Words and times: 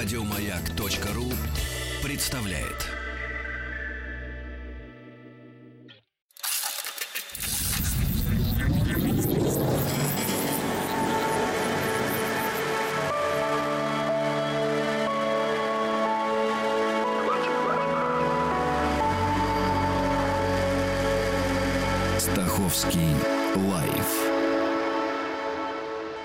Радиомаяк.ру 0.00 1.24
представляет. 2.04 2.86
Стаховский 22.20 23.00
лайф 23.56 24.14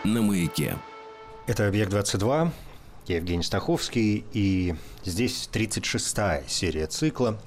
на 0.04 0.21
маяке. 0.21 0.78
Это 1.47 1.68
«Объект-22», 1.68 2.51
я 3.07 3.18
Евгений 3.18 3.43
Стаховский, 3.43 4.25
и 4.32 4.75
здесь 5.04 5.50
36-я 5.52 6.44
серия 6.48 6.88
цикла, 6.88 7.39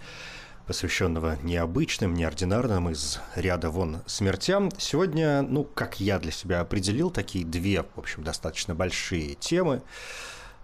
посвященного 0.66 1.38
необычным, 1.42 2.14
неординарным 2.14 2.90
из 2.90 3.20
ряда 3.34 3.70
вон 3.70 4.02
смертям. 4.06 4.70
Сегодня, 4.78 5.42
ну, 5.42 5.64
как 5.64 6.00
я 6.00 6.18
для 6.18 6.32
себя 6.32 6.60
определил, 6.60 7.10
такие 7.10 7.44
две, 7.44 7.82
в 7.82 7.98
общем, 7.98 8.22
достаточно 8.22 8.74
большие 8.74 9.34
темы. 9.34 9.82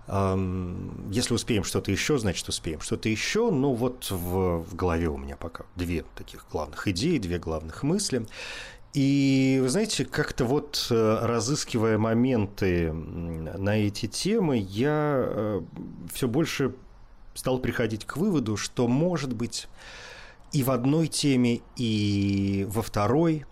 Если 0.09 1.33
успеем 1.33 1.64
что-то 1.64 1.91
еще, 1.91 2.19
значит 2.19 2.47
успеем 2.48 2.80
что-то 2.80 3.09
еще. 3.09 3.50
Ну 3.50 3.72
вот 3.72 4.11
в, 4.11 4.59
в 4.59 4.74
голове 4.74 5.09
у 5.09 5.16
меня 5.16 5.36
пока 5.36 5.64
две 5.77 6.05
таких 6.16 6.45
главных 6.50 6.88
идеи, 6.88 7.19
две 7.19 7.38
главных 7.38 7.83
мысли. 7.84 8.27
И, 8.95 9.59
вы 9.62 9.70
знаете, 9.70 10.05
как-то 10.05 10.45
вот 10.45 10.88
э, 10.91 11.19
разыскивая 11.23 11.96
моменты 11.96 12.92
на 12.92 13.78
эти 13.78 14.06
темы, 14.06 14.59
я 14.59 15.25
э, 15.25 15.62
все 16.12 16.28
больше 16.28 16.75
стал 17.34 17.58
приходить 17.58 18.05
к 18.05 18.19
выводу, 18.19 18.58
что, 18.58 18.89
может 18.89 19.34
быть, 19.34 19.66
и 20.53 20.62
в 20.62 20.70
одной 20.70 21.08
теме, 21.08 21.62
и 21.77 22.66
во 22.69 22.83
второй 22.83 23.47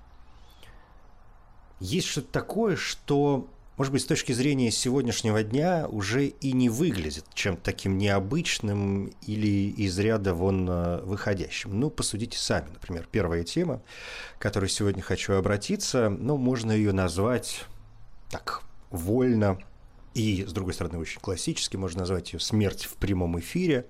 есть 1.79 2.09
что-то 2.09 2.31
такое, 2.31 2.77
что 2.77 3.48
может 3.81 3.95
быть, 3.95 4.03
с 4.03 4.05
точки 4.05 4.33
зрения 4.33 4.70
сегодняшнего 4.70 5.42
дня 5.42 5.86
уже 5.89 6.27
и 6.27 6.53
не 6.53 6.69
выглядит 6.69 7.25
чем-то 7.33 7.62
таким 7.62 7.97
необычным 7.97 9.06
или 9.27 9.70
из 9.70 9.98
ряда 9.98 10.34
вон 10.34 10.69
э, 10.69 11.00
выходящим. 11.03 11.81
Ну, 11.81 11.89
посудите 11.89 12.36
сами. 12.36 12.69
Например, 12.75 13.08
первая 13.11 13.42
тема, 13.42 13.81
к 14.39 14.42
которой 14.42 14.69
сегодня 14.69 15.01
хочу 15.01 15.33
обратиться, 15.33 16.11
ну, 16.11 16.36
можно 16.36 16.73
ее 16.73 16.92
назвать 16.92 17.64
так 18.28 18.62
вольно 18.91 19.58
и, 20.14 20.44
с 20.44 20.53
другой 20.53 20.75
стороны, 20.75 20.98
очень 20.98 21.20
классически, 21.20 21.77
можно 21.77 22.00
назвать 22.00 22.33
ее 22.33 22.41
«Смерть 22.41 22.84
в 22.84 22.94
прямом 22.94 23.39
эфире». 23.39 23.86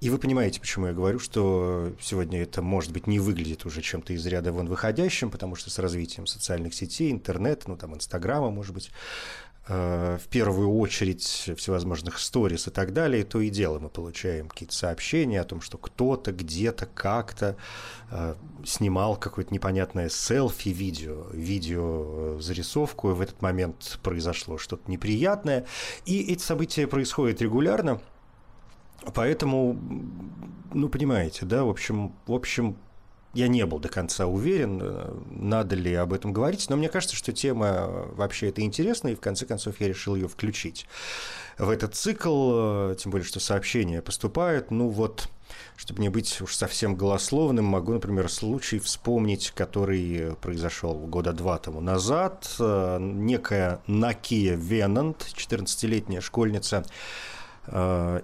И 0.00 0.10
вы 0.10 0.18
понимаете, 0.18 0.60
почему 0.60 0.86
я 0.86 0.92
говорю, 0.92 1.18
что 1.18 1.94
сегодня 2.00 2.42
это, 2.42 2.60
может 2.60 2.92
быть, 2.92 3.06
не 3.06 3.20
выглядит 3.20 3.64
уже 3.64 3.80
чем-то 3.80 4.12
из 4.12 4.26
ряда 4.26 4.52
вон 4.52 4.68
выходящим, 4.68 5.30
потому 5.30 5.54
что 5.54 5.70
с 5.70 5.78
развитием 5.78 6.26
социальных 6.26 6.74
сетей, 6.74 7.12
интернета, 7.12 7.70
ну, 7.70 7.76
там, 7.76 7.94
Инстаграма, 7.94 8.50
может 8.50 8.74
быть, 8.74 8.90
в 9.66 10.28
первую 10.28 10.74
очередь 10.74 11.22
всевозможных 11.22 12.18
сторис 12.18 12.68
и 12.68 12.70
так 12.70 12.92
далее, 12.92 13.24
то 13.24 13.40
и 13.40 13.48
дело 13.48 13.78
мы 13.78 13.88
получаем 13.88 14.48
какие-то 14.48 14.74
сообщения 14.74 15.40
о 15.40 15.44
том, 15.44 15.62
что 15.62 15.78
кто-то 15.78 16.32
где-то 16.32 16.84
как-то 16.84 17.56
э, 18.10 18.34
снимал 18.64 19.16
какое-то 19.16 19.54
непонятное 19.54 20.10
селфи, 20.10 20.68
видео, 20.68 21.28
видео 21.32 22.38
зарисовку, 22.40 23.10
и 23.10 23.14
в 23.14 23.22
этот 23.22 23.40
момент 23.40 23.98
произошло 24.02 24.58
что-то 24.58 24.90
неприятное. 24.90 25.64
И 26.04 26.20
эти 26.30 26.42
события 26.42 26.86
происходят 26.86 27.40
регулярно, 27.40 28.02
поэтому, 29.14 29.80
ну, 30.74 30.90
понимаете, 30.90 31.46
да, 31.46 31.64
в 31.64 31.70
общем, 31.70 32.14
в 32.26 32.32
общем, 32.32 32.76
я 33.34 33.48
не 33.48 33.66
был 33.66 33.78
до 33.78 33.88
конца 33.88 34.26
уверен, 34.26 34.80
э, 34.82 35.14
надо 35.30 35.76
ли 35.76 35.94
об 35.94 36.12
этом 36.12 36.32
говорить, 36.32 36.66
но 36.70 36.76
мне 36.76 36.88
кажется, 36.88 37.16
что 37.16 37.32
тема 37.32 38.06
вообще 38.14 38.48
это 38.48 38.62
интересна, 38.62 39.08
и 39.08 39.14
в 39.14 39.20
конце 39.20 39.46
концов 39.46 39.80
я 39.80 39.88
решил 39.88 40.14
ее 40.14 40.28
включить 40.28 40.86
в 41.58 41.68
этот 41.68 41.94
цикл, 41.94 42.90
э, 42.92 42.96
тем 42.98 43.10
более, 43.10 43.26
что 43.26 43.40
сообщения 43.40 44.02
поступают, 44.02 44.70
ну 44.70 44.88
вот, 44.88 45.28
чтобы 45.76 46.00
не 46.00 46.08
быть 46.08 46.40
уж 46.40 46.54
совсем 46.54 46.96
голословным, 46.96 47.64
могу, 47.64 47.92
например, 47.92 48.30
случай 48.30 48.78
вспомнить, 48.78 49.52
который 49.54 50.36
произошел 50.36 50.94
года 50.94 51.32
два 51.32 51.58
тому 51.58 51.80
назад. 51.80 52.54
Э, 52.58 52.98
некая 53.00 53.80
Накия 53.86 54.56
Венант, 54.56 55.26
14-летняя 55.34 56.20
школьница, 56.20 56.84
Э, 56.84 57.33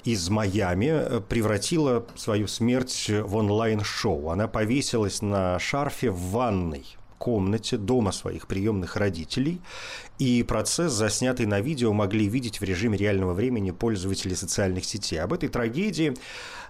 из 0.05 0.29
Майами 0.29 0.87
э, 0.87 1.21
превратила 1.21 2.07
свою 2.15 2.47
смерть 2.47 3.07
в 3.09 3.37
онлайн-шоу. 3.37 4.31
Она 4.31 4.49
повесилась 4.49 5.23
на 5.23 5.59
шарфе 5.59 6.11
в 6.11 6.21
ванной 6.31 6.85
комнате 7.19 7.77
дома 7.77 8.13
своих 8.13 8.47
приемных 8.47 8.97
родителей, 8.97 9.61
и 10.19 10.43
процесс, 10.43 10.93
заснятый 10.93 11.45
на 11.45 11.61
видео, 11.61 11.93
могли 11.93 12.27
видеть 12.27 12.61
в 12.61 12.65
режиме 12.65 12.97
реального 12.97 13.35
времени 13.35 13.71
пользователи 13.73 14.35
социальных 14.35 14.87
сетей. 14.87 15.21
Об 15.21 15.35
этой 15.35 15.51
трагедии 15.51 16.15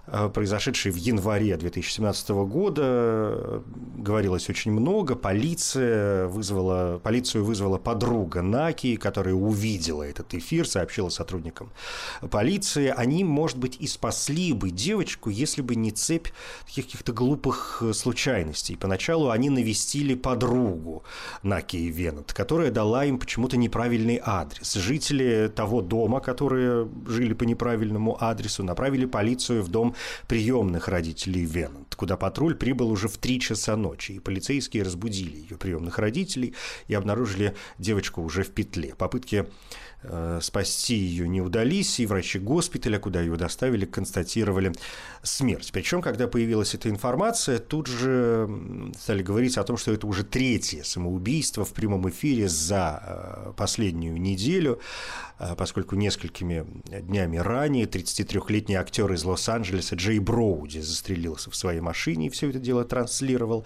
произошедшей 0.29 0.91
в 0.91 0.95
январе 0.95 1.55
2017 1.55 2.29
года, 2.45 2.81
э, 2.83 3.61
говорилось 3.97 4.49
очень 4.49 4.71
много. 4.71 5.15
Полиция 5.15 6.27
вызвала, 6.27 6.99
полицию 6.99 7.45
вызвала 7.45 7.77
подруга 7.77 8.41
Наки, 8.41 8.95
которая 8.97 9.33
увидела 9.33 10.03
этот 10.03 10.33
эфир, 10.33 10.67
сообщила 10.67 11.09
сотрудникам 11.09 11.71
полиции. 12.29 12.93
Они, 12.95 13.23
может 13.23 13.57
быть, 13.57 13.77
и 13.79 13.87
спасли 13.87 14.53
бы 14.53 14.71
девочку, 14.71 15.29
если 15.29 15.61
бы 15.61 15.75
не 15.75 15.91
цепь 15.91 16.27
таких 16.65 16.85
каких-то 16.85 17.13
глупых 17.13 17.81
э, 17.81 17.93
случайностей. 17.93 18.75
Поначалу 18.75 19.29
они 19.29 19.49
навестили 19.49 20.15
подругу 20.15 21.03
Наки 21.43 21.77
и 21.77 21.89
Венет, 21.89 22.33
которая 22.33 22.71
дала 22.71 23.05
им 23.05 23.17
почему-то 23.17 23.55
неправильный 23.55 24.19
адрес. 24.23 24.73
Жители 24.73 25.51
того 25.55 25.81
дома, 25.81 26.19
которые 26.19 26.89
жили 27.07 27.33
по 27.33 27.43
неправильному 27.43 28.17
адресу, 28.21 28.63
направили 28.63 29.05
полицию 29.05 29.63
в 29.63 29.69
дом 29.69 29.90
приемных 30.27 30.87
родителей 30.87 31.45
Венант, 31.45 31.90
куда 32.01 32.17
патруль 32.17 32.55
прибыл 32.55 32.89
уже 32.89 33.07
в 33.07 33.19
3 33.19 33.39
часа 33.39 33.75
ночи, 33.75 34.13
и 34.13 34.19
полицейские 34.19 34.81
разбудили 34.81 35.37
ее 35.37 35.55
приемных 35.55 35.99
родителей 35.99 36.55
и 36.87 36.95
обнаружили 36.95 37.55
девочку 37.77 38.23
уже 38.23 38.41
в 38.41 38.49
петле. 38.49 38.95
Попытки 38.95 39.45
Э, 40.03 40.39
спасти 40.41 40.95
ее 40.95 41.27
не 41.27 41.41
удались, 41.41 41.99
и 41.99 42.07
врачи 42.07 42.39
госпиталя, 42.39 42.97
куда 42.97 43.21
ее 43.21 43.35
доставили, 43.35 43.85
констатировали 43.85 44.73
смерть. 45.21 45.69
Причем, 45.71 46.01
когда 46.01 46.27
появилась 46.27 46.73
эта 46.73 46.89
информация, 46.89 47.59
тут 47.59 47.85
же 47.85 48.49
стали 48.99 49.21
говорить 49.21 49.57
о 49.57 49.63
том, 49.63 49.77
что 49.77 49.93
это 49.93 50.07
уже 50.07 50.23
третье 50.23 50.83
самоубийство 50.83 51.65
в 51.65 51.73
прямом 51.73 52.09
эфире 52.09 52.49
за 52.49 53.03
э, 53.05 53.53
последнюю 53.55 54.19
неделю, 54.19 54.79
э, 55.37 55.53
поскольку 55.55 55.95
несколькими 55.95 56.65
днями 57.01 57.37
ранее 57.37 57.85
33-летний 57.85 58.75
актер 58.75 59.11
из 59.13 59.23
Лос-Анджелеса 59.23 59.95
Джей 59.95 60.17
Броуди 60.17 60.79
застрелился 60.79 61.51
в 61.51 61.55
своей 61.55 61.81
машине 61.91 62.27
и 62.27 62.29
все 62.29 62.49
это 62.49 62.59
дело 62.59 62.85
транслировал. 62.85 63.65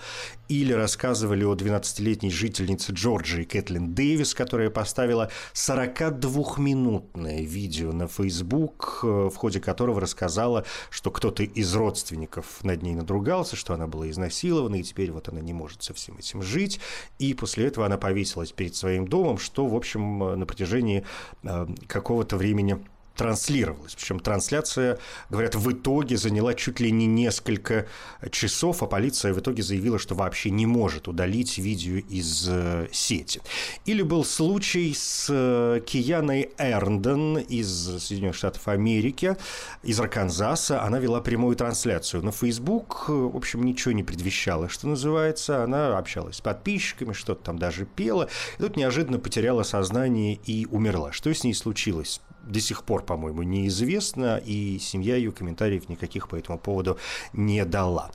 Или 0.49 0.73
рассказывали 0.73 1.43
о 1.43 1.53
12-летней 1.53 2.31
жительнице 2.31 2.91
Джорджии 2.91 3.43
Кэтлин 3.43 3.93
Дэвис, 3.93 4.33
которая 4.33 4.69
поставила 4.69 5.29
42 5.53 6.25
двухминутное 6.25 7.41
видео 7.41 7.91
на 7.91 8.07
Facebook, 8.07 9.01
э, 9.03 9.29
в 9.31 9.35
ходе 9.35 9.59
которого 9.59 10.01
рассказала, 10.01 10.65
что 10.89 11.11
кто-то 11.11 11.43
из 11.43 11.75
родственников 11.75 12.63
над 12.63 12.81
ней 12.81 12.95
надругался, 12.95 13.55
что 13.55 13.73
она 13.73 13.85
была 13.87 14.09
изнасилована, 14.09 14.75
и 14.75 14.83
теперь 14.83 15.11
вот 15.11 15.29
она 15.29 15.41
не 15.41 15.53
может 15.53 15.83
со 15.83 15.93
всем 15.93 16.17
этим 16.17 16.41
жить. 16.41 16.79
И 17.19 17.33
после 17.33 17.67
этого 17.67 17.85
она 17.85 17.97
повесилась 17.97 18.51
перед 18.51 18.75
своим 18.75 19.07
домом, 19.07 19.37
что, 19.37 19.67
в 19.67 19.75
общем, 19.75 20.23
э, 20.23 20.35
на 20.35 20.45
протяжении 20.45 21.05
э, 21.43 21.67
какого-то 21.87 22.37
времени 22.37 22.79
транслировалась. 23.15 23.95
Причем 23.95 24.19
трансляция, 24.19 24.99
говорят, 25.29 25.55
в 25.55 25.71
итоге 25.71 26.17
заняла 26.17 26.53
чуть 26.53 26.79
ли 26.79 26.91
не 26.91 27.05
несколько 27.05 27.87
часов, 28.31 28.83
а 28.83 28.87
полиция 28.87 29.33
в 29.33 29.39
итоге 29.39 29.63
заявила, 29.63 29.97
что 29.99 30.15
вообще 30.15 30.49
не 30.49 30.65
может 30.65 31.07
удалить 31.07 31.57
видео 31.57 31.97
из 31.97 32.47
э, 32.49 32.87
сети. 32.91 33.41
Или 33.85 34.01
был 34.01 34.23
случай 34.25 34.93
с 34.93 35.27
э, 35.29 35.81
Кияной 35.85 36.51
Эрнден 36.57 37.37
из 37.37 37.67
Соединенных 38.03 38.35
Штатов 38.35 38.67
Америки, 38.67 39.37
из 39.83 39.99
Арканзаса. 39.99 40.83
Она 40.83 40.99
вела 40.99 41.21
прямую 41.21 41.55
трансляцию 41.55 42.23
на 42.23 42.31
Facebook. 42.31 43.05
В 43.07 43.35
общем, 43.35 43.63
ничего 43.63 43.93
не 43.93 44.03
предвещало, 44.03 44.69
что 44.69 44.87
называется. 44.87 45.63
Она 45.63 45.97
общалась 45.97 46.37
с 46.37 46.41
подписчиками, 46.41 47.13
что-то 47.13 47.43
там 47.43 47.57
даже 47.57 47.85
пела. 47.85 48.29
И 48.57 48.61
тут 48.61 48.75
неожиданно 48.77 49.19
потеряла 49.19 49.63
сознание 49.63 50.39
и 50.45 50.65
умерла. 50.65 51.11
Что 51.11 51.33
с 51.33 51.43
ней 51.43 51.53
случилось? 51.53 52.21
До 52.45 52.59
сих 52.59 52.83
пор, 52.83 53.03
по-моему, 53.03 53.43
неизвестна, 53.43 54.41
и 54.43 54.79
семья 54.79 55.15
ее 55.15 55.31
комментариев 55.31 55.89
никаких 55.89 56.27
по 56.27 56.35
этому 56.35 56.57
поводу 56.57 56.97
не 57.33 57.63
дала. 57.65 58.11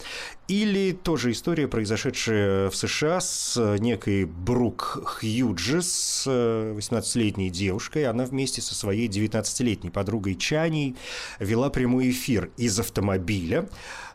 Или 0.49 0.93
тоже 0.93 1.33
история, 1.33 1.69
произошедшая 1.69 2.71
в 2.71 2.77
США 2.77 3.21
с 3.21 3.77
некой 3.79 4.25
Брук 4.25 5.01
Хьюджес, 5.05 6.27
18-летней 6.27 7.51
девушкой. 7.51 8.07
Она 8.07 8.25
вместе 8.25 8.61
со 8.61 8.75
своей 8.75 9.09
19-летней 9.09 9.91
подругой 9.91 10.35
Чаней 10.35 10.97
вела 11.39 11.71
прямой 11.71 12.11
эфир 12.11 12.51
из 12.57 12.79
автомобиля 12.81 13.69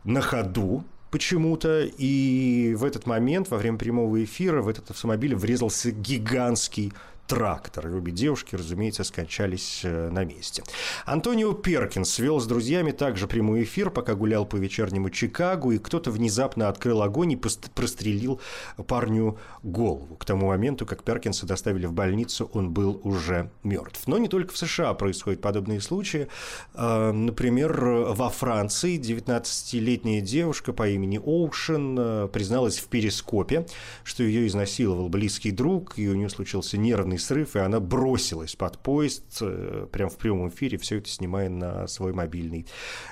на 0.04 0.22
ходу, 0.22 0.84
почему-то, 1.12 1.86
и 1.98 2.76
в 2.78 2.84
этот 2.84 3.06
момент, 3.06 3.50
во 3.50 3.58
время 3.58 3.78
прямого 3.78 4.22
эфира, 4.22 4.62
в 4.62 4.68
этот 4.68 4.92
автомобиль 4.92 5.34
врезался 5.34 5.92
гигантский 5.92 6.92
трактор. 7.28 7.88
И 7.88 7.92
обе 7.92 8.12
девушки, 8.12 8.56
разумеется, 8.56 9.04
скончались 9.04 9.82
э, 9.84 10.10
на 10.10 10.24
месте. 10.24 10.64
Антонио 11.06 11.54
Перкинс 11.54 12.20
вел 12.20 12.40
с 12.40 12.48
друзьями 12.48 12.92
также 12.92 13.28
прямой 13.28 13.64
эфир, 13.64 13.90
пока 13.90 14.16
гулял 14.16 14.46
по 14.46 14.56
вечернему 14.56 15.10
Чикаго, 15.10 15.72
и 15.72 15.78
кто-то 15.78 16.12
внезапно 16.12 16.70
открыл 16.70 17.02
огонь 17.02 17.34
и 17.34 17.36
прострелил 17.36 18.40
парню 18.88 19.38
голову. 19.64 20.16
К 20.16 20.26
тому 20.26 20.48
моменту, 20.48 20.86
как 20.86 21.04
Перкинса 21.04 21.46
доставили 21.46 21.86
в 21.86 21.94
больницу, 21.94 22.50
он 22.54 22.72
был 22.72 23.00
уже 23.04 23.50
мертв. 23.64 24.08
Но 24.08 24.18
не 24.18 24.28
только 24.28 24.54
в 24.54 24.58
США 24.58 24.94
происходят 24.94 25.42
подобные 25.42 25.82
случаи. 25.82 26.28
Э, 26.74 27.12
например, 27.12 27.74
во 27.82 28.30
Франции 28.30 29.00
19-летняя 29.00 30.22
девушка 30.22 30.74
по 30.74 30.88
имени 30.88 31.18
Оушен 31.18 31.98
э, 31.98 32.28
призналась 32.32 32.78
в 32.78 32.88
перископе, 32.88 33.66
что 34.04 34.24
ее 34.24 34.48
изнасиловал 34.48 35.10
близкий 35.10 35.52
друг, 35.52 35.98
и 35.98 36.08
у 36.08 36.16
нее 36.16 36.30
случился 36.30 36.78
нервный 36.78 37.15
нервный 37.16 37.20
срыв, 37.20 37.56
и 37.56 37.60
она 37.60 37.80
бросилась 37.80 38.56
под 38.56 38.78
поезд, 38.80 39.24
э, 39.42 39.88
прямо 39.92 40.10
в 40.10 40.18
прямом 40.18 40.50
эфире, 40.50 40.78
все 40.78 40.98
это 40.98 41.10
снимая 41.10 41.50
на 41.50 41.88
свой 41.88 42.14
мобильный 42.14 42.66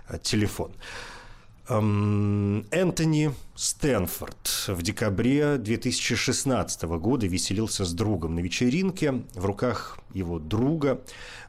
э, 0.10 0.18
телефон. 0.22 0.72
Эм, 1.70 2.66
Энтони 2.72 3.32
Стэнфорд 3.56 4.66
в 4.68 4.82
декабре 4.82 5.58
2016 5.58 6.84
года 6.84 7.26
веселился 7.26 7.86
с 7.86 7.94
другом 7.94 8.36
на 8.36 8.42
вечеринке. 8.42 9.24
В 9.34 9.46
руках 9.46 9.98
его 10.14 10.40
друга 10.40 11.02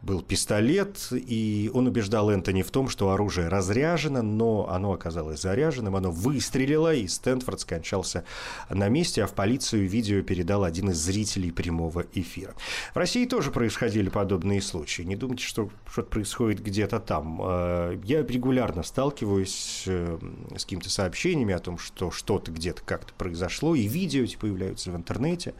был 0.04 0.22
пистолет, 0.22 1.08
и 1.10 1.70
он 1.72 1.86
убеждал 1.86 2.30
Энтони 2.30 2.62
в 2.62 2.70
том, 2.70 2.88
что 2.88 3.10
оружие 3.10 3.48
разряжено, 3.48 4.22
но 4.22 4.68
оно 4.68 4.92
оказалось 4.92 5.40
заряженным, 5.40 5.96
оно 5.96 6.10
выстрелило, 6.10 6.94
и 6.94 7.08
Стэнфорд 7.08 7.60
скончался 7.60 8.24
на 8.68 8.88
месте, 8.88 9.24
а 9.24 9.26
в 9.26 9.32
полицию 9.32 9.88
видео 9.88 10.22
передал 10.22 10.64
один 10.64 10.90
из 10.90 10.98
зрителей 10.98 11.50
прямого 11.50 12.04
эфира. 12.12 12.54
В 12.94 12.98
России 12.98 13.24
тоже 13.24 13.50
происходили 13.50 14.08
подобные 14.08 14.60
случаи. 14.60 15.02
Не 15.02 15.16
думайте, 15.16 15.44
что 15.44 15.70
что-то 15.90 16.08
происходит 16.08 16.62
где-то 16.62 17.00
там. 17.00 17.40
Э, 17.42 17.98
я 18.04 18.22
регулярно 18.22 18.82
сталкиваюсь 18.82 19.84
э, 19.86 20.18
с 20.56 20.64
какими-то 20.64 20.90
сообщениями 20.90 21.54
о 21.54 21.58
том, 21.58 21.78
что 21.78 22.10
что-то 22.10 22.50
где-то 22.52 22.82
как-то 22.82 23.12
произошло, 23.14 23.74
и 23.74 23.86
видео 23.86 24.24
эти 24.24 24.36
появляются 24.36 24.90
в 24.90 24.96
интернете, 24.96 25.54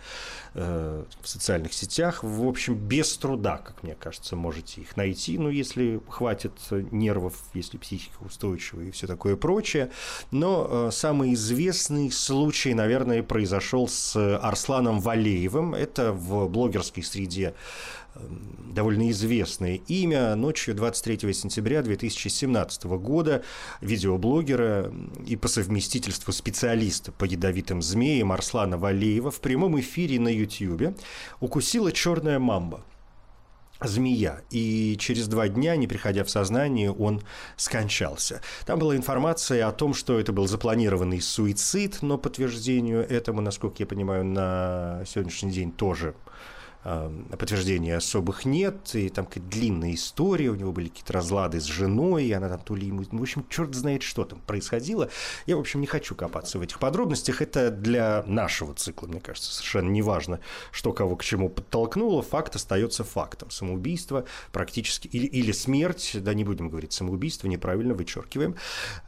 э, 0.55 1.05
в 1.21 1.29
социальных 1.29 1.73
сетях. 1.73 2.23
В 2.23 2.47
общем, 2.47 2.75
без 2.75 3.17
труда, 3.17 3.59
как 3.59 3.83
мне 3.83 3.95
кажется, 3.95 4.37
можете 4.37 4.81
их 4.81 4.97
найти, 4.97 5.39
ну, 5.39 5.49
если 5.49 6.01
хватит 6.09 6.53
нервов, 6.71 7.35
если 7.55 7.79
психика 7.79 8.23
устойчивая 8.23 8.87
и 8.87 8.91
все 8.91 9.07
такое 9.07 9.37
прочее. 9.37 9.91
Но 10.31 10.67
э, 10.69 10.91
самый 10.93 11.35
известный 11.35 12.11
случай, 12.11 12.75
наверное, 12.75 13.23
произошел 13.23 13.89
с 13.89 14.17
Арсланом 14.39 15.01
Валеевым. 15.01 15.75
Это 15.75 16.13
в 16.13 16.49
блогерской 16.49 17.03
среде 17.03 17.55
довольно 18.75 19.11
известное 19.11 19.77
имя. 19.87 20.35
Ночью 20.35 20.75
23 20.75 21.33
сентября 21.33 21.83
2017 21.83 22.85
года 22.85 23.43
видеоблогера 23.81 24.93
и 25.27 25.37
по 25.37 25.49
совместительству 25.49 26.33
специалиста 26.33 27.13
по 27.13 27.25
ядовитым 27.25 27.83
змеям 27.83 28.33
Арслана 28.33 28.79
Валеева 28.79 29.31
в 29.31 29.41
прямом 29.41 29.79
эфире 29.81 30.19
на 30.21 30.29
YouTube 30.29 30.97
укусила 31.41 31.93
черная 31.93 32.39
мамба 32.39 32.85
змея. 33.81 34.41
И 34.51 34.97
через 34.99 35.29
два 35.29 35.49
дня, 35.49 35.77
не 35.77 35.87
приходя 35.87 36.25
в 36.25 36.31
сознание, 36.31 36.91
он 36.91 37.23
скончался. 37.57 38.41
Там 38.67 38.79
была 38.79 38.97
информация 38.97 39.67
о 39.67 39.73
том, 39.73 39.95
что 39.95 40.19
это 40.19 40.33
был 40.33 40.47
запланированный 40.47 41.21
суицид, 41.21 42.03
но 42.03 42.17
подтверждению 42.17 43.07
этому, 43.09 43.41
насколько 43.41 43.77
я 43.81 43.87
понимаю, 43.87 44.25
на 44.25 45.03
сегодняшний 45.07 45.51
день 45.51 45.73
тоже 45.73 46.15
подтверждений 46.85 47.97
особых 47.97 48.45
нет, 48.45 48.95
и 48.95 49.09
там 49.09 49.25
какая-то 49.25 49.49
длинная 49.49 49.95
история, 49.95 50.51
у 50.51 50.55
него 50.55 50.71
были 50.73 50.89
какие-то 50.89 51.15
разлады 51.15 51.61
с 51.61 51.65
женой, 51.65 52.27
и 52.27 52.33
она 52.33 52.49
там 52.49 52.61
то 52.61 52.75
ли 52.75 52.87
ему... 52.87 53.05
В 53.11 53.23
общем, 53.23 53.47
черт 53.49 53.75
знает, 53.75 54.03
что 54.03 54.25
там 54.25 54.41
происходило. 54.41 55.09
Я, 55.47 55.57
в 55.57 55.61
общем, 55.61 55.81
не 55.81 55.87
хочу 55.87 56.15
копаться 56.15 56.59
в 56.59 56.63
этих 56.63 56.79
подробностях. 56.79 57.41
Это 57.41 57.71
для 57.71 58.23
нашего 58.27 58.75
цикла, 58.75 59.07
мне 59.07 59.21
кажется, 59.21 59.53
совершенно 59.53 59.89
неважно, 59.89 60.41
что 60.73 60.93
кого 60.93 61.17
к 61.17 61.25
чему 61.25 61.49
подтолкнуло. 61.49 62.23
Факт 62.23 62.57
остается 62.57 63.03
фактом. 63.05 63.51
Самоубийство 63.51 64.27
практически... 64.53 65.09
Или, 65.09 65.27
или 65.27 65.53
смерть, 65.53 66.13
да 66.21 66.35
не 66.35 66.45
будем 66.45 66.69
говорить 66.69 66.93
самоубийство, 66.93 67.49
неправильно 67.49 67.95
вычеркиваем. 67.95 68.57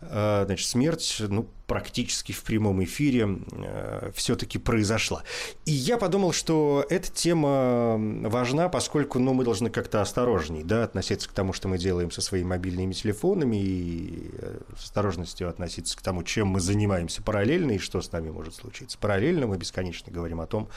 А, 0.00 0.44
значит, 0.46 0.68
смерть, 0.68 1.16
ну, 1.28 1.48
практически 1.66 2.32
в 2.32 2.42
прямом 2.42 2.82
эфире 2.84 3.28
э, 3.52 4.10
все-таки 4.14 4.58
произошла. 4.58 5.22
И 5.64 5.72
я 5.72 5.98
подумал, 5.98 6.32
что 6.32 6.86
эта 6.88 7.10
тема 7.10 7.96
важна, 8.28 8.68
поскольку 8.68 9.18
ну, 9.18 9.34
мы 9.34 9.44
должны 9.44 9.68
как-то 9.70 10.00
осторожней 10.00 10.62
да, 10.62 10.84
относиться 10.84 11.28
к 11.28 11.32
тому, 11.32 11.52
что 11.52 11.68
мы 11.68 11.78
делаем 11.78 12.10
со 12.10 12.20
своими 12.20 12.46
мобильными 12.46 12.92
телефонами, 12.92 13.56
и 13.56 14.30
э, 14.38 14.60
с 14.78 14.84
осторожностью 14.84 15.48
относиться 15.48 15.96
к 15.96 16.02
тому, 16.02 16.22
чем 16.22 16.48
мы 16.48 16.60
занимаемся 16.60 17.22
параллельно, 17.22 17.72
и 17.72 17.78
что 17.78 18.00
с 18.00 18.12
нами 18.12 18.30
может 18.30 18.54
случиться. 18.54 18.96
Параллельно 18.98 19.46
мы 19.46 19.56
бесконечно 19.58 20.12
говорим 20.12 20.40
о 20.40 20.46
том, 20.46 20.68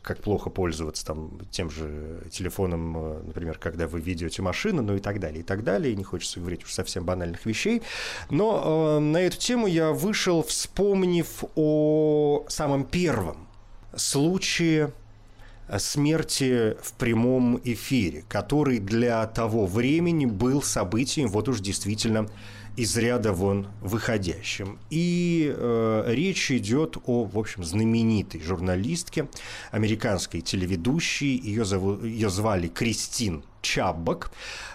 как 0.00 0.22
плохо 0.22 0.48
пользоваться 0.48 1.04
там, 1.04 1.40
тем 1.50 1.68
же 1.70 2.22
телефоном, 2.30 2.96
э, 2.96 3.22
например, 3.26 3.58
когда 3.58 3.86
вы 3.86 4.00
ведете 4.00 4.40
машину, 4.40 4.82
ну 4.82 4.96
и 4.96 5.00
так 5.00 5.20
далее, 5.20 5.40
и 5.40 5.44
так 5.44 5.62
далее. 5.62 5.92
И 5.92 5.96
не 5.96 6.04
хочется 6.04 6.40
говорить 6.40 6.64
уж 6.64 6.72
совсем 6.72 7.04
банальных 7.04 7.44
вещей. 7.44 7.82
Но 8.30 8.96
э, 8.96 8.98
на 9.00 9.18
эту 9.18 9.36
тему 9.36 9.66
я 9.66 9.92
вышел 9.92 10.21
вышел, 10.22 10.42
вспомнив 10.42 11.44
о 11.56 12.44
самом 12.48 12.84
первом 12.84 13.48
случае 13.96 14.92
смерти 15.78 16.76
в 16.80 16.92
прямом 16.92 17.60
эфире, 17.64 18.24
который 18.28 18.78
для 18.78 19.26
того 19.26 19.66
времени 19.66 20.26
был 20.26 20.62
событием 20.62 21.28
вот 21.28 21.48
уж 21.48 21.60
действительно 21.60 22.28
из 22.76 22.96
ряда 22.96 23.32
вон 23.32 23.66
выходящим. 23.80 24.78
И 24.90 25.52
э, 25.54 26.04
речь 26.06 26.52
идет 26.52 26.98
о, 27.04 27.24
в 27.24 27.36
общем, 27.36 27.64
знаменитой 27.64 28.40
журналистке, 28.40 29.28
американской 29.72 30.40
телеведущей. 30.40 31.36
Ее, 31.36 31.64
зовут, 31.64 32.04
ее 32.04 32.30
звали 32.30 32.68
Кристин 32.68 33.44
Чаббак. 33.60 34.30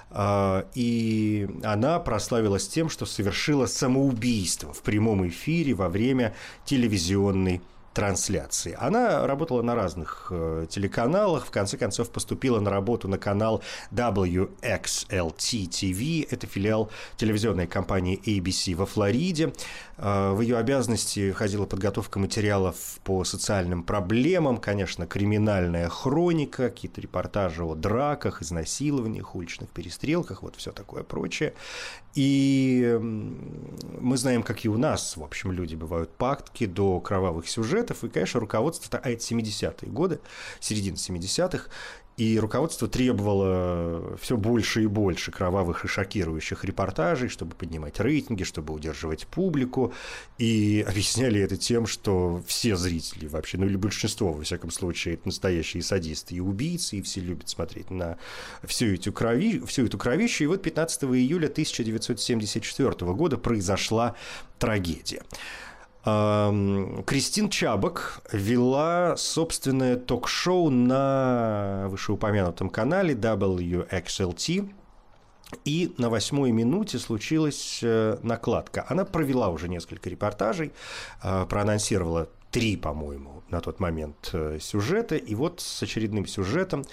А, 0.10 0.66
и 0.74 1.48
она 1.64 2.00
прославилась 2.00 2.68
тем, 2.68 2.90
что 2.90 3.06
совершила 3.06 3.66
самоубийство 3.66 4.74
в 4.74 4.82
прямом 4.82 5.28
эфире 5.28 5.74
во 5.74 5.90
время 5.90 6.34
телевизионной 6.66 7.62
трансляции. 7.98 8.77
Она 8.80 9.25
работала 9.25 9.63
на 9.63 9.74
разных 9.74 10.27
э, 10.30 10.68
телеканалах, 10.70 11.48
в 11.48 11.50
конце 11.50 11.77
концов 11.77 12.12
поступила 12.12 12.60
на 12.60 12.70
работу 12.70 13.08
на 13.08 13.18
канал 13.18 13.63
WXLT 13.92 15.68
TV, 15.68 16.27
это 16.30 16.46
филиал 16.46 16.92
телевизионной 17.16 17.66
компании 17.66 18.22
ABC 18.24 18.75
во 18.75 18.86
Флориде. 18.86 19.51
Э, 19.98 20.32
в 20.32 20.42
ее 20.42 20.58
обязанности 20.58 21.32
входила 21.32 21.66
подготовка 21.66 22.20
материалов 22.20 23.00
по 23.04 23.24
социальным 23.24 23.82
проблемам, 23.82 24.58
конечно, 24.58 25.08
криминальная 25.08 25.89
хроника, 25.89 26.70
какие-то 26.70 27.01
репортажи 27.01 27.63
о 27.63 27.74
драках, 27.74 28.44
изнасилованиях, 28.44 29.34
уличных 29.34 29.72
перестрелках, 29.72 30.44
вот 30.44 30.56
все 30.56 30.72
такое 30.72 31.01
прочее. 31.01 31.56
И 32.18 32.98
мы 33.00 34.18
знаем, 34.18 34.42
как 34.42 34.66
и 34.66 34.70
у 34.70 34.76
нас, 34.76 35.18
в 35.18 35.24
общем, 35.24 35.52
люди 35.52 35.76
бывают 35.76 36.10
пактки 36.10 36.66
до 36.66 37.00
кровавых 37.00 37.48
сюжетов, 37.48 38.04
и, 38.04 38.10
конечно, 38.10 38.40
руководство, 38.40 38.98
а 38.98 39.12
это 39.12 39.22
70-е 39.22 39.92
годы, 39.92 40.20
середина 40.60 40.96
70-х, 40.96 41.70
и 42.18 42.40
руководство 42.40 42.88
требовало 42.88 44.18
все 44.18 44.38
больше 44.38 44.84
и 44.84 44.88
больше 44.88 45.32
кровавых 45.32 45.86
и 45.86 45.88
шокирующих 45.88 46.66
репортажей, 46.66 47.30
чтобы 47.30 47.54
поднимать 47.54 48.00
рейтинги, 48.00 48.44
чтобы 48.44 48.74
удерживать 48.74 49.28
публику. 49.28 49.94
И 50.40 50.84
объясняли 50.88 51.40
это 51.40 51.58
тем, 51.58 51.86
что 51.86 52.42
все 52.48 52.76
зрители 52.76 53.28
вообще, 53.28 53.60
ну 53.60 53.68
или 53.68 53.76
большинство, 53.76 54.34
во 54.34 54.42
всяком 54.42 54.72
случае, 54.72 55.14
это 55.14 55.28
настоящие 55.28 55.84
садисты 55.84 56.34
и 56.34 56.40
убийцы, 56.40 56.98
и 56.98 57.02
все 57.04 57.22
любят 57.22 57.50
смотреть 57.50 57.92
на 57.92 58.18
всю 58.64 58.96
эту, 58.96 59.14
крови, 59.14 59.60
всю 59.68 59.86
эту 59.86 60.00
кровищу. 60.00 60.44
И 60.44 60.48
вот 60.48 60.64
15 60.64 61.04
июля 61.04 61.46
1974 61.48 63.14
года 63.14 63.38
произошла 63.38 64.16
трагедия. 64.58 65.22
Кристин 66.08 67.50
Чабок 67.50 68.22
вела 68.32 69.18
собственное 69.18 69.98
ток-шоу 69.98 70.70
на 70.70 71.88
вышеупомянутом 71.90 72.70
канале 72.70 73.14
WXLT. 73.14 74.74
И 75.66 75.94
на 75.98 76.10
восьмой 76.10 76.52
минуте 76.52 77.00
случилась 77.00 77.80
э, 77.82 78.18
накладка. 78.22 78.86
Она 78.90 79.06
провела 79.06 79.48
уже 79.50 79.70
несколько 79.70 80.10
репортажей, 80.10 80.74
э, 81.24 81.46
проанонсировала 81.50 82.30
три, 82.51 82.77
по-моему, 82.77 83.44
на 83.50 83.62
тот 83.62 83.80
момент 83.80 84.30
э, 84.34 84.58
сюжета. 84.62 85.16
И 85.16 85.36
вот 85.36 85.62
с 85.62 85.84
очередным 85.84 86.25
сюжетом 86.25 86.84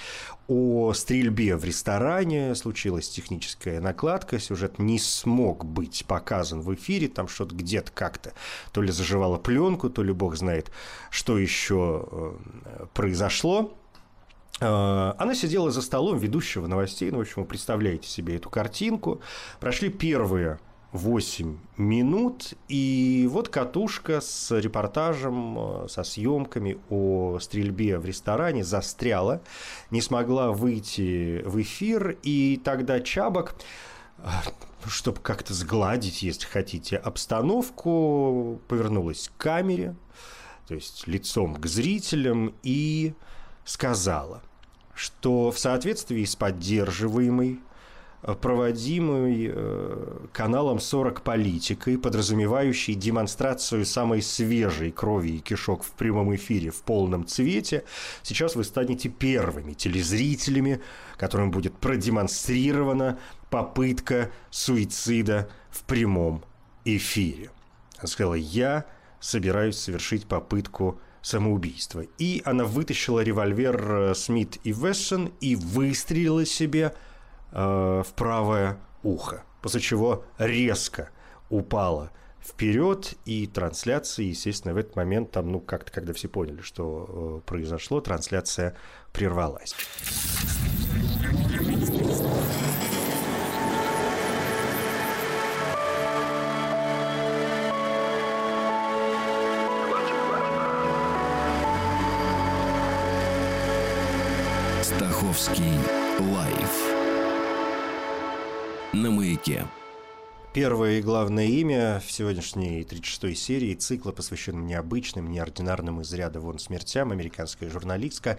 о 0.49 0.93
стрельбе 0.93 1.57
в 1.57 1.65
ресторане 1.65 2.55
случилась 2.55 3.09
техническая 3.09 3.81
накладка. 3.81 4.39
Сюжет 4.39 4.79
не 4.79 4.99
смог 4.99 5.65
быть 5.65 6.05
показан 6.07 6.61
в 6.61 6.75
эфире. 6.75 7.09
Там 7.09 7.29
что-то 7.29 7.55
где-то 7.55 7.93
как-то 7.93 8.33
то 8.73 8.83
ли 8.83 8.91
заживала 8.91 9.39
пленку, 9.39 9.91
то 9.91 10.03
ли 10.03 10.13
бог 10.13 10.37
знает, 10.37 10.71
что 11.11 11.39
еще 11.39 12.37
произошло. 12.93 13.75
Э, 14.61 15.15
она 15.19 15.35
сидела 15.35 15.71
за 15.71 15.83
столом 15.83 16.19
ведущего 16.19 16.67
новостей. 16.67 17.11
Ну, 17.11 17.19
в 17.19 17.21
общем, 17.23 17.43
вы 17.43 17.49
представляете 17.49 18.09
себе 18.09 18.37
эту 18.37 18.51
картинку. 18.51 19.21
Прошли 19.61 19.89
первые 19.89 20.59
8 20.95 21.59
минут, 21.77 22.55
и 22.69 23.29
вот 23.29 23.49
катушка 23.49 24.21
с 24.21 24.57
репортажем, 24.57 25.59
э, 25.59 25.89
со 25.89 26.05
съемками 26.05 26.79
о 26.89 27.39
стрельбе 27.41 27.99
в 27.99 28.05
ресторане 28.07 28.63
застряла, 28.63 29.43
не 29.91 30.01
смогла 30.01 30.53
выйти 30.53 31.43
в 31.45 31.61
эфир, 31.61 32.17
и 32.23 32.61
тогда 32.63 33.01
Чабок 33.01 33.57
э, 34.19 34.29
чтобы 34.87 35.19
как-то 35.21 35.53
сгладить, 35.53 36.23
если 36.23 36.47
хотите, 36.47 36.97
обстановку, 36.97 38.61
повернулась 38.69 39.31
к 39.37 39.43
камере, 39.43 39.97
то 40.69 40.75
есть 40.75 41.09
лицом 41.09 41.57
к 41.57 41.67
зрителям, 41.67 42.55
и 42.63 43.15
сказала, 43.65 44.43
что 44.95 45.51
в 45.51 45.59
соответствии 45.59 46.25
с 46.25 46.37
поддерживаемой 46.37 47.61
проводимой 48.33 49.51
э, 49.53 50.27
каналом 50.33 50.81
40 50.81 51.21
политикой, 51.21 51.99
подразумевающей 51.99 52.95
демонстрацию 52.95 53.85
самой 53.85 54.23
свежей 54.23 54.93
крови 54.93 55.33
и 55.33 55.39
кишок 55.41 55.85
в 55.85 55.91
прямом 55.91 56.35
эфире 56.35 56.71
в 56.71 56.83
полном 56.83 57.27
цвете, 57.27 57.85
сейчас 58.23 58.57
вы 58.57 58.65
станете 58.65 59.11
первыми 59.11 59.75
телезрителями, 59.75 60.81
которым 61.19 61.51
будет 61.51 61.77
продемонстрирована 61.77 63.19
попытка 63.51 64.31
суицида 64.51 65.51
в 65.71 65.85
прямом 65.85 66.43
эфире. 66.87 67.51
Она 67.99 68.09
сказала, 68.09 68.35
я 68.35 68.87
собираюсь 69.21 69.77
совершить 69.77 70.27
попытку 70.27 70.99
самоубийства. 71.21 72.05
И 72.19 72.43
она 72.45 72.65
вытащила 72.65 73.21
револьвер 73.21 73.93
э, 73.93 74.15
Смит 74.15 74.59
и 74.65 74.73
Вессон 74.73 75.33
и 75.41 75.57
выстрелила 75.57 76.45
себе 76.45 76.95
э, 77.55 78.03
в 78.05 78.13
правое 78.15 78.79
ухо, 79.03 79.45
после 79.63 79.81
чего 79.81 80.25
резко 80.39 81.11
упала 81.49 82.11
вперед, 82.43 83.15
и 83.25 83.47
трансляция, 83.47 84.27
естественно, 84.27 84.75
в 84.75 84.77
этот 84.77 84.97
момент, 84.97 85.31
там, 85.31 85.51
ну, 85.51 85.61
как-то, 85.61 85.91
когда 85.91 86.13
все 86.13 86.29
поняли, 86.29 86.61
что 86.61 87.41
э, 87.47 87.49
произошло, 87.49 88.01
трансляция 88.01 88.77
прервалась. 89.13 89.75
Московский 105.35 105.81
лайф 106.21 107.04
на 109.03 109.11
маяке. 109.11 109.67
Первое 110.55 111.01
и 111.01 111.03
главное 111.03 111.47
имя 111.47 112.01
в 112.07 112.13
сегодняшней 112.13 112.83
36-й 112.83 113.35
серии 113.35 113.75
цикла, 113.75 114.13
посвященном 114.13 114.69
необычным, 114.69 115.29
неординарным 115.29 116.01
из 116.01 116.13
ряда 116.13 116.39
вон 116.39 116.61
смертям, 116.61 117.11
американская 117.11 117.69
журналистка 117.69 118.39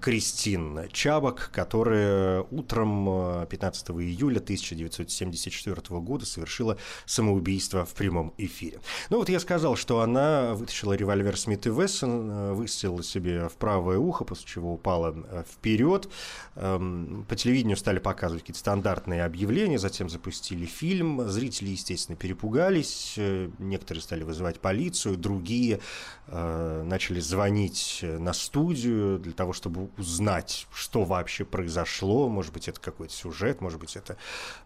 Кристин 0.00 0.88
Чабок, 0.90 1.50
которая 1.52 2.44
утром 2.50 3.46
15 3.46 3.90
э, 3.90 3.92
июля 3.92 4.38
1974 4.38 6.00
года 6.00 6.26
совершила 6.26 6.78
самоубийство 7.06 7.84
в 7.84 7.94
прямом 7.94 8.34
эфире. 8.38 8.80
Ну 9.08 9.18
вот 9.18 9.28
я 9.28 9.38
сказал, 9.38 9.76
что 9.76 10.00
она 10.00 10.54
вытащила 10.54 10.94
револьвер 10.94 11.38
Смит 11.38 11.64
и 11.68 11.70
Вессон, 11.70 12.28
э, 12.28 12.52
выстрелила 12.54 13.04
себе 13.04 13.48
в 13.48 13.52
правое 13.52 13.98
ухо, 13.98 14.24
после 14.24 14.48
чего 14.48 14.74
упала 14.74 15.14
э, 15.14 15.44
вперед. 15.48 16.08
Эм, 16.56 17.24
по 17.28 17.36
телевидению 17.36 17.76
стали 17.76 18.00
показывать 18.00 18.42
какие-то 18.42 18.58
стандартные 18.58 19.24
объявления, 19.24 19.78
затем 19.78 20.10
запустили 20.10 20.66
фильм. 20.66 21.28
Зрители 21.28 21.51
Зрители, 21.52 21.70
естественно, 21.72 22.16
перепугались, 22.16 23.12
э, 23.18 23.50
некоторые 23.58 24.00
стали 24.00 24.22
вызывать 24.22 24.58
полицию, 24.58 25.18
другие 25.18 25.80
э, 26.28 26.82
начали 26.82 27.20
звонить 27.20 27.98
на 28.02 28.32
студию 28.32 29.18
для 29.18 29.32
того, 29.32 29.52
чтобы 29.52 29.90
узнать, 29.98 30.66
что 30.72 31.04
вообще 31.04 31.44
произошло. 31.44 32.30
Может 32.30 32.54
быть, 32.54 32.68
это 32.68 32.80
какой-то 32.80 33.12
сюжет, 33.12 33.60
может 33.60 33.78
быть, 33.80 33.96
это 33.96 34.16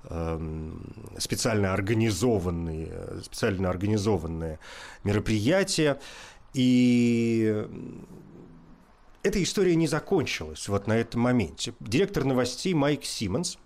э, 0.04 0.70
специально 1.18 1.72
организованные, 1.72 3.20
специально 3.24 3.68
организованные 3.68 4.60
мероприятия. 5.02 5.98
И 6.54 7.66
эта 9.24 9.42
история 9.42 9.74
не 9.74 9.88
закончилась 9.88 10.68
вот 10.68 10.86
на 10.86 10.92
этом 10.92 11.22
моменте. 11.22 11.74
Директор 11.80 12.22
новостей 12.22 12.74
Майк 12.74 13.04
Симмонс– 13.04 13.58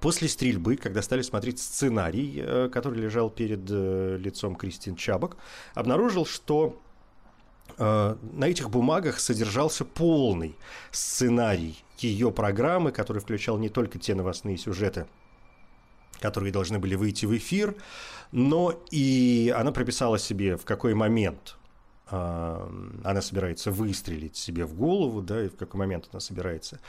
После 0.00 0.28
стрельбы, 0.28 0.76
когда 0.76 1.02
стали 1.02 1.22
смотреть 1.22 1.58
сценарий, 1.58 2.40
э, 2.40 2.68
который 2.72 3.00
лежал 3.00 3.30
перед 3.30 3.60
э, 3.68 4.16
лицом 4.18 4.54
Кристин 4.54 4.94
Чабок, 4.94 5.36
обнаружил, 5.74 6.24
что 6.24 6.80
э, 7.76 8.16
на 8.32 8.44
этих 8.44 8.70
бумагах 8.70 9.18
содержался 9.18 9.84
полный 9.84 10.56
сценарий 10.92 11.82
ее 11.98 12.30
программы, 12.30 12.92
который 12.92 13.20
включал 13.20 13.58
не 13.58 13.68
только 13.68 13.98
те 13.98 14.14
новостные 14.14 14.56
сюжеты, 14.56 15.06
которые 16.20 16.52
должны 16.52 16.78
были 16.78 16.94
выйти 16.94 17.26
в 17.26 17.36
эфир, 17.36 17.74
но 18.30 18.80
и 18.90 19.52
она 19.56 19.72
прописала 19.72 20.18
себе, 20.18 20.56
в 20.56 20.64
какой 20.64 20.94
момент 20.94 21.57
она 22.10 23.20
собирается 23.20 23.70
выстрелить 23.70 24.36
себе 24.36 24.64
в 24.64 24.74
голову, 24.74 25.20
да, 25.20 25.44
и 25.44 25.48
в 25.48 25.56
какой 25.56 25.78
момент 25.78 26.08
она 26.10 26.20
собирается 26.20 26.80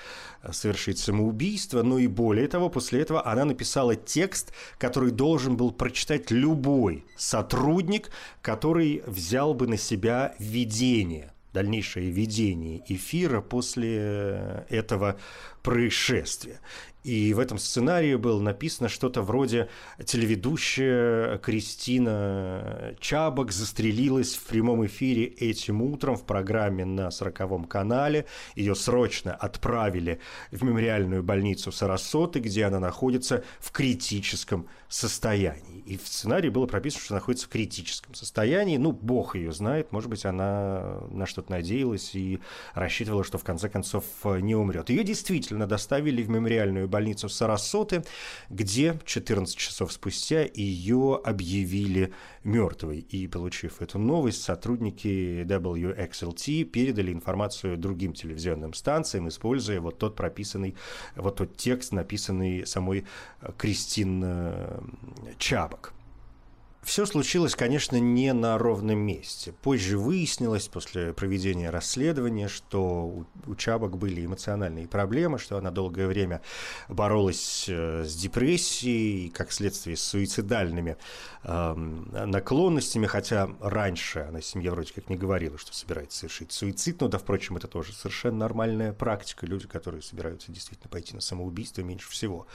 э, 0.42 0.52
совершить 0.54 1.00
самоубийство, 1.00 1.84
но 1.84 2.00
и 2.00 2.08
более 2.08 2.48
того, 2.48 2.70
после 2.70 3.02
этого 3.02 3.26
она 3.26 3.46
написала 3.46 3.96
текст, 3.96 4.54
который 4.78 5.12
должен 5.12 5.58
был 5.58 5.72
прочитать 5.72 6.32
любой 6.32 7.06
сотрудник, 7.18 8.12
который 8.42 9.04
взял 9.06 9.54
бы 9.54 9.68
на 9.68 9.78
себя 9.78 10.36
ведение 10.40 11.34
дальнейшее 11.54 12.12
ведение 12.12 12.84
эфира 12.88 13.42
после 13.42 14.66
этого 14.70 15.18
происшествия. 15.64 16.60
И 17.04 17.34
в 17.34 17.40
этом 17.40 17.58
сценарии 17.58 18.16
было 18.16 18.42
написано 18.42 18.90
что-то 18.90 19.22
вроде 19.22 19.70
«Телеведущая 20.04 21.38
Кристина 21.38 22.94
Чабок 23.00 23.54
застрелилась 23.54 24.36
в 24.36 24.44
прямом 24.44 24.86
эфире 24.86 25.24
этим 25.24 25.82
утром 25.82 26.18
в 26.18 26.26
программе 26.26 26.84
на 26.84 27.10
сороковом 27.10 27.64
канале. 27.64 28.26
Ее 28.56 28.76
срочно 28.76 29.34
отправили 29.34 30.20
в 30.52 30.62
мемориальную 30.62 31.24
больницу 31.24 31.72
Сарасоты, 31.72 32.40
где 32.40 32.66
она 32.66 32.80
находится 32.80 33.46
в 33.60 33.72
критическом 33.72 34.68
состоянии». 34.90 35.80
И 35.86 35.98
в 35.98 36.06
сценарии 36.06 36.50
было 36.50 36.66
прописано, 36.66 37.02
что 37.02 37.14
она 37.14 37.20
находится 37.20 37.48
в 37.48 37.50
критическом 37.50 38.14
состоянии. 38.14 38.76
Ну, 38.76 38.92
бог 38.92 39.36
ее 39.36 39.54
знает, 39.54 39.94
может 39.94 40.10
быть, 40.10 40.26
она 40.26 41.00
на 41.10 41.26
что-то 41.26 41.52
надеялась 41.52 42.14
и 42.14 42.40
рассчитывала, 42.74 43.24
что 43.24 43.38
в 43.38 43.44
конце 43.46 43.70
концов 43.70 44.04
не 44.26 44.54
умрет. 44.54 44.90
Ее 44.90 45.06
действительно 45.06 45.66
доставили 45.66 46.22
в 46.22 46.30
мемориальную 46.30 46.89
больницу 46.90 47.30
Сарасоты, 47.30 48.04
где 48.50 49.00
14 49.06 49.56
часов 49.56 49.92
спустя 49.94 50.44
ее 50.54 51.20
объявили 51.24 52.14
мертвой. 52.44 53.00
И, 53.00 53.28
получив 53.28 53.82
эту 53.82 54.00
новость, 54.00 54.42
сотрудники 54.42 55.44
WXLT 55.44 56.64
передали 56.66 57.14
информацию 57.14 57.78
другим 57.78 58.14
телевизионным 58.14 58.74
станциям, 58.74 59.28
используя 59.28 59.80
вот 59.82 59.98
тот 59.98 60.16
прописанный, 60.16 60.76
вот 61.16 61.38
тот 61.38 61.56
текст, 61.58 61.92
написанный 61.92 62.66
самой 62.66 63.06
Кристин 63.58 64.22
э, 64.24 64.82
Чабок. 65.38 65.94
Все 66.82 67.06
случилось, 67.06 67.56
конечно, 67.56 67.98
не 67.98 68.34
на 68.34 68.58
ровном 68.58 69.00
месте. 69.00 69.52
Позже 69.52 69.98
выяснилось, 69.98 70.68
после 70.68 71.14
проведения 71.14 71.70
расследования, 71.70 72.48
что 72.48 73.26
у 73.46 73.56
Чабок 73.56 73.98
были 73.98 74.26
эмоциональные 74.26 74.88
проблемы, 74.88 75.40
что 75.40 75.58
она 75.58 75.72
долгое 75.72 76.08
время 76.08 76.42
боролась 76.88 77.66
э, 77.68 78.04
с 78.06 78.16
депрессией, 78.16 79.30
как 79.30 79.52
следствие 79.52 79.98
с 79.98 80.04
суицидальными 80.04 80.98
э, 81.44 81.74
наклонностями, 81.74 83.08
хотя 83.08 83.50
раньше 83.60 84.20
она 84.20 84.42
семье 84.42 84.72
вроде 84.72 84.94
как 84.94 85.10
не 85.10 85.18
говорила, 85.18 85.58
что 85.58 85.74
собирается 85.74 86.20
совершить 86.20 86.52
суицид, 86.54 87.02
но 87.02 87.08
да, 87.10 87.18
впрочем, 87.18 87.58
это 87.58 87.68
тоже 87.68 87.94
совершенно 87.94 88.38
нормальная 88.38 88.94
практика. 88.94 89.46
Люди, 89.46 89.68
которые 89.68 90.02
собираются 90.02 90.52
действительно 90.52 90.90
пойти 90.90 91.14
на 91.14 91.22
самоубийство, 91.22 91.82
меньше 91.82 92.10
всего 92.10 92.48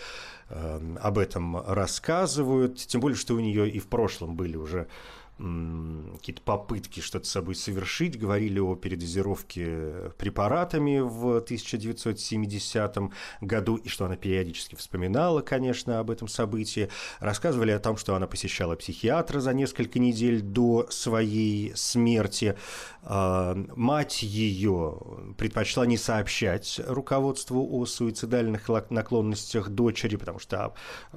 об 0.49 1.19
этом 1.19 1.57
рассказывают, 1.67 2.77
тем 2.77 3.01
более, 3.01 3.17
что 3.17 3.35
у 3.35 3.41
нее 3.41 3.69
и 3.69 3.79
в 3.79 3.87
прошлом 3.87 4.37
были 4.37 4.57
уже 4.57 4.89
какие-то 5.37 6.43
попытки 6.43 7.01
что-то 7.01 7.27
с 7.27 7.31
собой 7.31 7.57
совершить, 7.57 8.19
говорили 8.19 8.61
о 8.61 8.77
передозировке 8.77 10.13
препаратами 10.17 11.01
в 11.01 11.39
1970 11.39 12.99
году, 13.41 13.77
и 13.77 13.89
что 13.89 14.05
она 14.07 14.17
периодически 14.17 14.77
вспоминала, 14.77 15.41
конечно, 15.41 15.99
об 15.99 16.11
этом 16.11 16.29
событии. 16.29 16.89
Рассказывали 17.19 17.73
о 17.73 17.81
том, 17.81 17.97
что 17.97 18.15
она 18.15 18.29
посещала 18.29 18.77
психиатра 18.77 19.41
за 19.41 19.53
несколько 19.55 19.99
недель 19.99 20.41
до 20.41 20.87
своей 20.91 21.75
смерти. 21.75 22.57
А, 23.03 23.57
мать 23.75 24.23
ее 24.23 24.99
предпочла 25.37 25.85
не 25.85 25.97
сообщать 25.97 26.81
руководству 26.87 27.67
о 27.77 27.87
суицидальных 27.87 28.69
наклонностях 28.91 29.69
дочери, 29.69 30.15
потому 30.15 30.39
что 30.39 30.75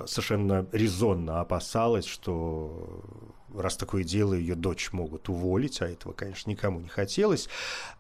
совершенно 0.07 0.65
резонно 0.71 1.39
опасалась, 1.41 2.05
что 2.05 3.03
раз 3.61 3.77
такое 3.77 4.03
дело, 4.03 4.33
ее 4.33 4.55
дочь 4.55 4.91
могут 4.91 5.29
уволить, 5.29 5.81
а 5.81 5.87
этого, 5.87 6.13
конечно, 6.13 6.49
никому 6.49 6.79
не 6.79 6.89
хотелось. 6.89 7.49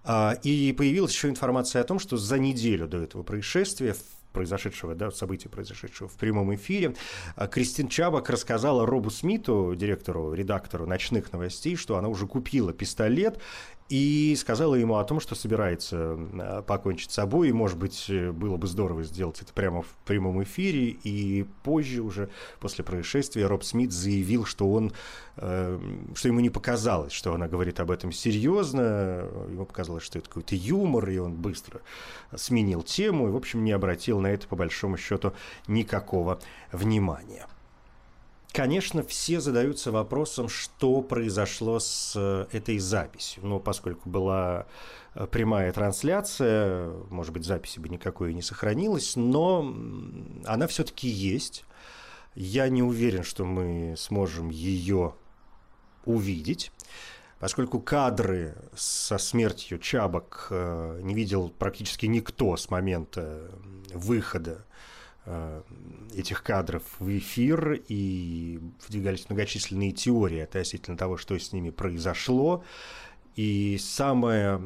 А, 0.03 0.37
и 0.43 0.73
появилась 0.73 1.13
еще 1.13 1.29
информация 1.29 1.81
о 1.81 1.85
том, 1.85 1.99
что 1.99 2.17
за 2.17 2.39
неделю 2.39 2.87
до 2.87 2.97
этого 2.97 3.23
происшествия 3.23 3.95
произошедшего, 4.33 4.93
да, 4.93 5.09
события, 5.09 5.49
произошедшего 5.49 6.07
в 6.07 6.13
прямом 6.13 6.53
эфире, 6.53 6.95
а, 7.35 7.47
Кристин 7.47 7.87
Чабак 7.87 8.29
рассказала 8.29 8.85
Робу 8.85 9.09
Смиту, 9.09 9.73
директору, 9.75 10.33
редактору 10.33 10.85
«Ночных 10.85 11.31
новостей», 11.31 11.75
что 11.75 11.97
она 11.97 12.07
уже 12.07 12.27
купила 12.27 12.71
пистолет 12.71 13.39
и 13.89 14.35
сказала 14.37 14.75
ему 14.75 14.97
о 14.97 15.03
том, 15.05 15.19
что 15.19 15.33
собирается 15.33 16.17
э, 16.17 16.61
покончить 16.65 17.11
с 17.11 17.15
собой, 17.15 17.49
и, 17.49 17.53
может 17.53 17.77
быть, 17.77 18.05
э, 18.09 18.31
было 18.31 18.57
бы 18.57 18.67
здорово 18.67 19.03
сделать 19.03 19.41
это 19.41 19.53
прямо 19.53 19.81
в 19.81 19.87
прямом 20.05 20.43
эфире, 20.43 20.89
и 21.03 21.45
позже 21.63 22.01
уже, 22.01 22.29
после 22.59 22.83
происшествия, 22.83 23.47
Роб 23.47 23.63
Смит 23.63 23.93
заявил, 23.93 24.45
что 24.45 24.69
он, 24.69 24.91
э, 25.37 25.79
что 26.15 26.27
ему 26.27 26.41
не 26.41 26.49
показалось, 26.49 27.13
что 27.13 27.33
она 27.33 27.47
говорит 27.47 27.79
об 27.79 27.91
этом 27.91 28.11
серьезно, 28.11 29.25
ему 29.49 29.65
показалось, 29.65 30.03
что 30.03 30.19
это 30.19 30.27
какой-то 30.27 30.55
юмор, 30.55 31.09
и 31.09 31.17
он 31.17 31.33
быстро 31.33 31.81
сменил 32.35 32.83
тему, 32.83 33.29
и, 33.29 33.31
в 33.31 33.37
общем, 33.37 33.63
не 33.63 33.71
обратил 33.71 34.19
на 34.19 34.27
это, 34.27 34.47
по 34.47 34.57
большому 34.57 34.97
счету, 34.97 35.33
никакого 35.67 36.39
внимания. 36.73 37.47
Конечно, 38.57 39.03
все 39.03 39.39
задаются 39.39 39.91
вопросом, 39.91 40.49
что 40.49 41.03
произошло 41.03 41.77
с 41.77 42.13
э, 42.15 42.47
этой 42.51 42.79
записью. 42.79 43.45
Но 43.45 43.59
поскольку 43.59 44.09
была 44.09 44.65
э, 45.13 45.27
прямая 45.27 45.71
трансляция, 45.71 46.89
может 47.11 47.33
быть, 47.33 47.45
записи 47.45 47.77
бы 47.77 47.87
никакой 47.87 48.33
не 48.33 48.41
сохранилась, 48.41 49.15
но 49.15 49.59
она 50.43 50.65
все-таки 50.65 51.07
есть. 51.07 51.65
Я 52.33 52.67
не 52.67 52.81
уверен, 52.81 53.21
что 53.21 53.45
мы 53.45 53.93
сможем 53.95 54.49
ее 54.49 55.13
увидеть, 56.05 56.71
поскольку 57.39 57.79
кадры 57.79 58.55
со 58.75 59.19
смертью 59.19 59.77
Чабок 59.77 60.47
э, 60.49 61.01
не 61.03 61.13
видел 61.13 61.49
практически 61.49 62.07
никто 62.07 62.57
с 62.57 62.71
момента 62.71 63.51
выхода 63.93 64.65
этих 66.15 66.43
кадров 66.43 66.83
в 66.99 67.17
эфир, 67.17 67.81
и 67.87 68.59
выдвигались 68.87 69.29
многочисленные 69.29 69.91
теории 69.91 70.39
относительно 70.39 70.97
того, 70.97 71.17
что 71.17 71.37
с 71.37 71.51
ними 71.51 71.69
произошло. 71.69 72.63
И 73.35 73.77
самая 73.79 74.59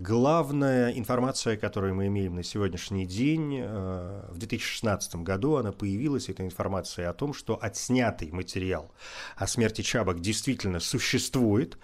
главная 0.00 0.90
информация, 0.90 1.56
которую 1.56 1.94
мы 1.94 2.08
имеем 2.08 2.34
на 2.34 2.42
сегодняшний 2.42 3.06
день, 3.06 3.60
э, 3.60 4.28
в 4.28 4.38
2016 4.38 5.22
году 5.22 5.54
она 5.54 5.70
появилась, 5.70 6.28
это 6.28 6.44
информация 6.44 7.08
о 7.08 7.14
том, 7.14 7.32
что 7.32 7.56
отснятый 7.62 8.32
материал 8.32 8.90
о 9.36 9.46
смерти 9.46 9.82
Чабок 9.82 10.20
действительно 10.20 10.80
существует, 10.80 11.78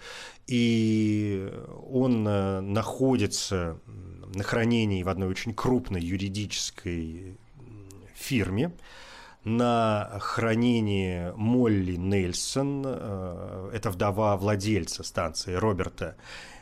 и 0.45 1.49
он 1.89 2.27
э, 2.27 2.59
находится 2.59 3.79
на 4.35 4.43
хранении 4.43 5.03
в 5.03 5.09
одной 5.09 5.29
очень 5.29 5.53
крупной 5.53 6.01
юридической 6.01 7.37
фирме 8.23 8.71
на 9.43 10.17
хранении 10.19 11.31
Молли 11.35 11.95
Нельсон, 11.95 12.83
э, 12.85 13.71
это 13.73 13.91
вдова 13.91 14.37
владельца 14.37 15.03
станции 15.03 15.53
Роберта 15.53 16.15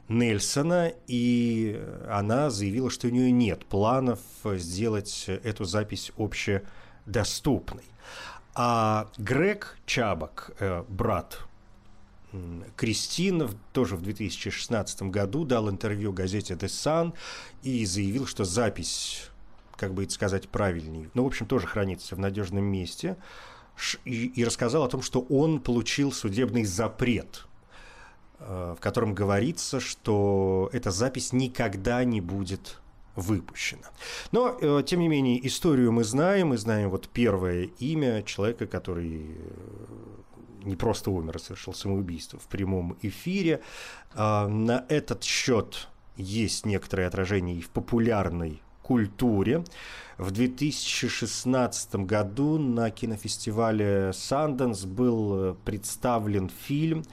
Нельсона, 0.07 0.91
и 1.07 1.79
она 2.09 2.49
заявила, 2.49 2.89
что 2.89 3.07
у 3.07 3.11
нее 3.11 3.31
нет 3.31 3.65
планов 3.65 4.19
сделать 4.43 5.25
эту 5.27 5.65
запись 5.65 6.11
общедоступной. 6.17 7.85
А 8.55 9.07
Грег 9.17 9.77
Чабак, 9.85 10.51
э, 10.59 10.83
брат 10.89 11.39
Кристин 12.75 13.49
тоже 13.73 13.95
в 13.95 14.01
2016 14.01 15.03
году 15.03 15.43
дал 15.43 15.69
интервью 15.69 16.13
газете 16.13 16.53
The 16.53 16.67
Sun 16.67 17.13
и 17.61 17.85
заявил, 17.85 18.25
что 18.25 18.45
запись 18.45 19.30
как 19.81 19.95
бы 19.95 20.03
это 20.03 20.13
сказать 20.13 20.47
правильнее, 20.47 21.09
но, 21.15 21.23
в 21.23 21.27
общем, 21.27 21.47
тоже 21.47 21.65
хранится 21.65 22.15
в 22.15 22.19
надежном 22.19 22.63
месте, 22.63 23.17
и, 24.05 24.27
и 24.27 24.45
рассказал 24.45 24.83
о 24.83 24.87
том, 24.87 25.01
что 25.01 25.21
он 25.21 25.59
получил 25.59 26.11
судебный 26.11 26.65
запрет, 26.65 27.47
э, 28.37 28.75
в 28.77 28.79
котором 28.79 29.15
говорится, 29.15 29.79
что 29.79 30.69
эта 30.71 30.91
запись 30.91 31.33
никогда 31.33 32.03
не 32.03 32.21
будет 32.21 32.77
выпущена. 33.15 33.89
Но, 34.31 34.55
э, 34.61 34.83
тем 34.85 34.99
не 34.99 35.07
менее, 35.07 35.45
историю 35.47 35.91
мы 35.91 36.03
знаем, 36.03 36.49
мы 36.49 36.59
знаем 36.59 36.91
вот 36.91 37.09
первое 37.09 37.63
имя 37.79 38.21
человека, 38.21 38.67
который 38.67 39.31
э, 39.31 40.63
не 40.63 40.75
просто 40.75 41.09
умер, 41.09 41.37
а 41.37 41.39
совершил 41.39 41.73
самоубийство 41.73 42.37
в 42.37 42.45
прямом 42.47 42.97
эфире. 43.01 43.61
А, 44.13 44.47
на 44.47 44.85
этот 44.89 45.23
счет 45.23 45.87
есть 46.17 46.67
некоторое 46.67 47.07
отражение 47.07 47.55
и 47.55 47.61
в 47.61 47.71
популярной 47.71 48.61
культуре. 48.91 49.63
В 50.17 50.31
2016 50.31 51.95
году 51.95 52.57
на 52.57 52.91
кинофестивале 52.91 54.11
«Санденс» 54.13 54.83
был 54.83 55.55
представлен 55.63 56.49
фильм 56.49 57.05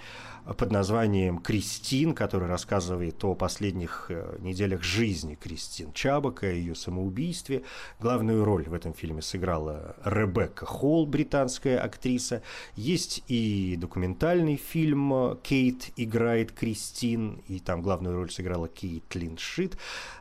под 0.57 0.73
названием 0.73 1.39
«Кристин», 1.39 2.15
который 2.15 2.49
рассказывает 2.49 3.23
о 3.25 3.35
последних 3.35 4.07
э, 4.09 4.37
неделях 4.41 4.83
жизни 4.83 5.35
Кристин 5.35 5.93
Чабака, 5.93 6.47
о 6.47 6.51
ее 6.51 6.75
самоубийстве. 6.75 7.63
Главную 8.01 8.45
роль 8.45 8.65
в 8.65 8.73
этом 8.73 8.95
фильме 8.95 9.21
сыграла 9.21 9.97
Ребекка 10.05 10.65
Холл, 10.65 11.07
британская 11.07 11.79
актриса. 11.79 12.43
Есть 12.77 13.23
и 13.29 13.77
документальный 13.79 14.57
фильм 14.57 15.39
«Кейт 15.43 15.91
играет 15.97 16.53
Кристин», 16.53 17.43
и 17.47 17.59
там 17.59 17.83
главную 17.83 18.17
роль 18.17 18.31
сыграла 18.31 18.69
Кейт 18.69 19.15
Линшит. 19.15 19.77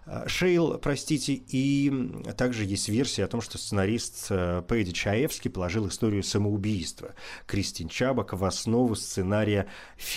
Э, 0.05 0.27
Шейл, 0.27 0.77
простите, 0.77 1.33
и 1.33 2.11
также 2.35 2.65
есть 2.65 2.89
версия 2.89 3.23
о 3.23 3.27
том, 3.27 3.41
что 3.41 3.57
сценарист 3.57 4.27
э, 4.29 4.61
Пэдди 4.67 4.91
Чаевский 4.91 5.49
положил 5.49 5.87
историю 5.87 6.23
самоубийства 6.23 7.13
Кристин 7.45 7.87
Чабака 7.87 8.35
в 8.35 8.43
основу 8.43 8.95
сценария 8.95 9.67
фильма 9.95 10.16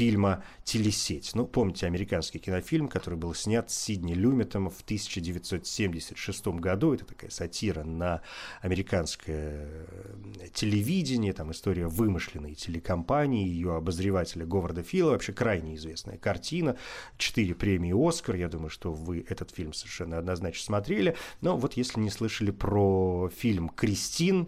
«Телесеть». 0.64 1.32
Ну, 1.34 1.46
помните 1.46 1.86
американский 1.86 2.38
кинофильм, 2.38 2.88
который 2.88 3.16
был 3.16 3.34
снят 3.34 3.70
Сидни 3.70 4.14
Люметом 4.14 4.70
в 4.70 4.80
1976 4.82 6.46
году. 6.46 6.94
Это 6.94 7.04
такая 7.04 7.30
сатира 7.30 7.84
на 7.84 8.22
американское 8.62 9.68
э, 9.68 10.48
телевидение, 10.54 11.32
там 11.32 11.50
история 11.52 11.86
вымышленной 11.86 12.54
телекомпании, 12.54 13.46
ее 13.46 13.76
обозревателя 13.76 14.46
Говарда 14.46 14.82
Фила, 14.82 15.10
вообще 15.10 15.32
крайне 15.32 15.76
известная 15.76 16.18
картина. 16.18 16.76
Четыре 17.18 17.54
премии 17.54 17.92
«Оскар», 17.92 18.36
я 18.36 18.48
думаю, 18.48 18.70
что 18.70 18.92
вы 18.92 19.24
этот 19.28 19.50
фильм 19.50 19.72
совершенно 19.72 20.18
однозначно 20.18 20.64
смотрели. 20.64 21.16
Но 21.40 21.56
вот 21.56 21.74
если 21.74 22.00
не 22.00 22.10
слышали 22.10 22.50
про 22.50 23.30
фильм 23.36 23.68
«Кристин», 23.68 24.46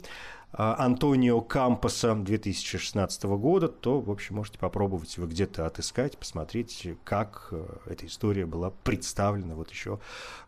Антонио 0.53 1.41
Кампоса 1.41 2.15
2016 2.15 3.23
года, 3.25 3.69
то, 3.69 4.01
в 4.01 4.11
общем, 4.11 4.37
можете 4.37 4.59
попробовать 4.59 5.17
его 5.17 5.27
где-то 5.27 5.67
отыскать, 5.67 6.19
посмотреть, 6.19 6.89
как 7.05 7.49
э, 7.53 7.67
эта 7.87 8.07
история 8.07 8.45
была 8.45 8.71
представлена 8.71 9.55
вот 9.55 9.71
еще 9.71 9.99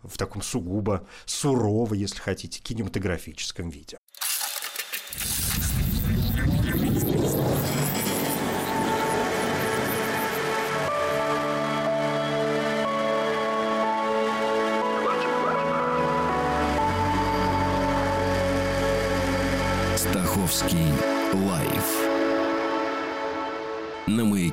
в 0.02 0.18
таком 0.18 0.42
сугубо 0.42 1.06
сурово, 1.24 1.94
если 1.94 2.20
хотите, 2.20 2.60
кинематографическом 2.60 3.70
виде. 3.70 3.96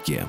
Маяке. 0.02 0.28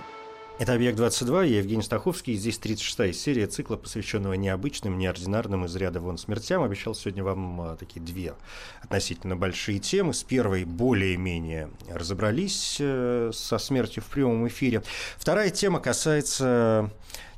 Это 0.59 0.75
«Объект-22», 0.75 1.49
я 1.49 1.59
Евгений 1.59 1.83
Стаховский, 1.83 2.35
здесь 2.35 2.61
36-я 2.63 3.13
серия 3.13 3.47
цикла, 3.47 3.77
посвященного 3.77 4.35
необычным, 4.35 4.97
неординарным 4.97 5.65
из 5.65 5.75
ряда 5.75 5.99
вон 5.99 6.19
смертям. 6.19 6.63
Обещал 6.63 6.95
сегодня 6.95 7.25
вам 7.25 7.61
а, 7.61 7.77
такие 7.77 8.01
две 8.01 8.35
относительно 8.83 9.35
большие 9.35 9.81
темы. 9.81 10.15
С 10.15 10.23
первой 10.23 10.65
более-менее 10.65 11.71
разобрались 11.91 12.77
э, 12.79 13.31
со 13.33 13.59
смертью 13.59 14.05
в 14.05 14.07
прямом 14.07 14.47
эфире. 14.47 14.83
Вторая 15.17 15.51
тема 15.51 15.81
касается 15.81 16.91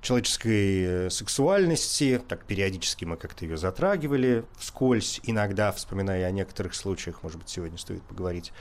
человеческой 0.02 1.06
э, 1.06 1.10
сексуальности. 1.10 2.20
Так, 2.28 2.44
периодически 2.44 3.06
мы 3.06 3.16
как-то 3.16 3.46
ее 3.46 3.56
затрагивали 3.56 4.44
вскользь, 4.58 5.20
иногда, 5.22 5.72
вспоминая 5.72 6.26
о 6.26 6.30
некоторых 6.30 6.74
случаях, 6.74 7.22
может 7.22 7.38
быть, 7.38 7.48
сегодня 7.48 7.78
стоит 7.78 8.02
поговорить 8.02 8.52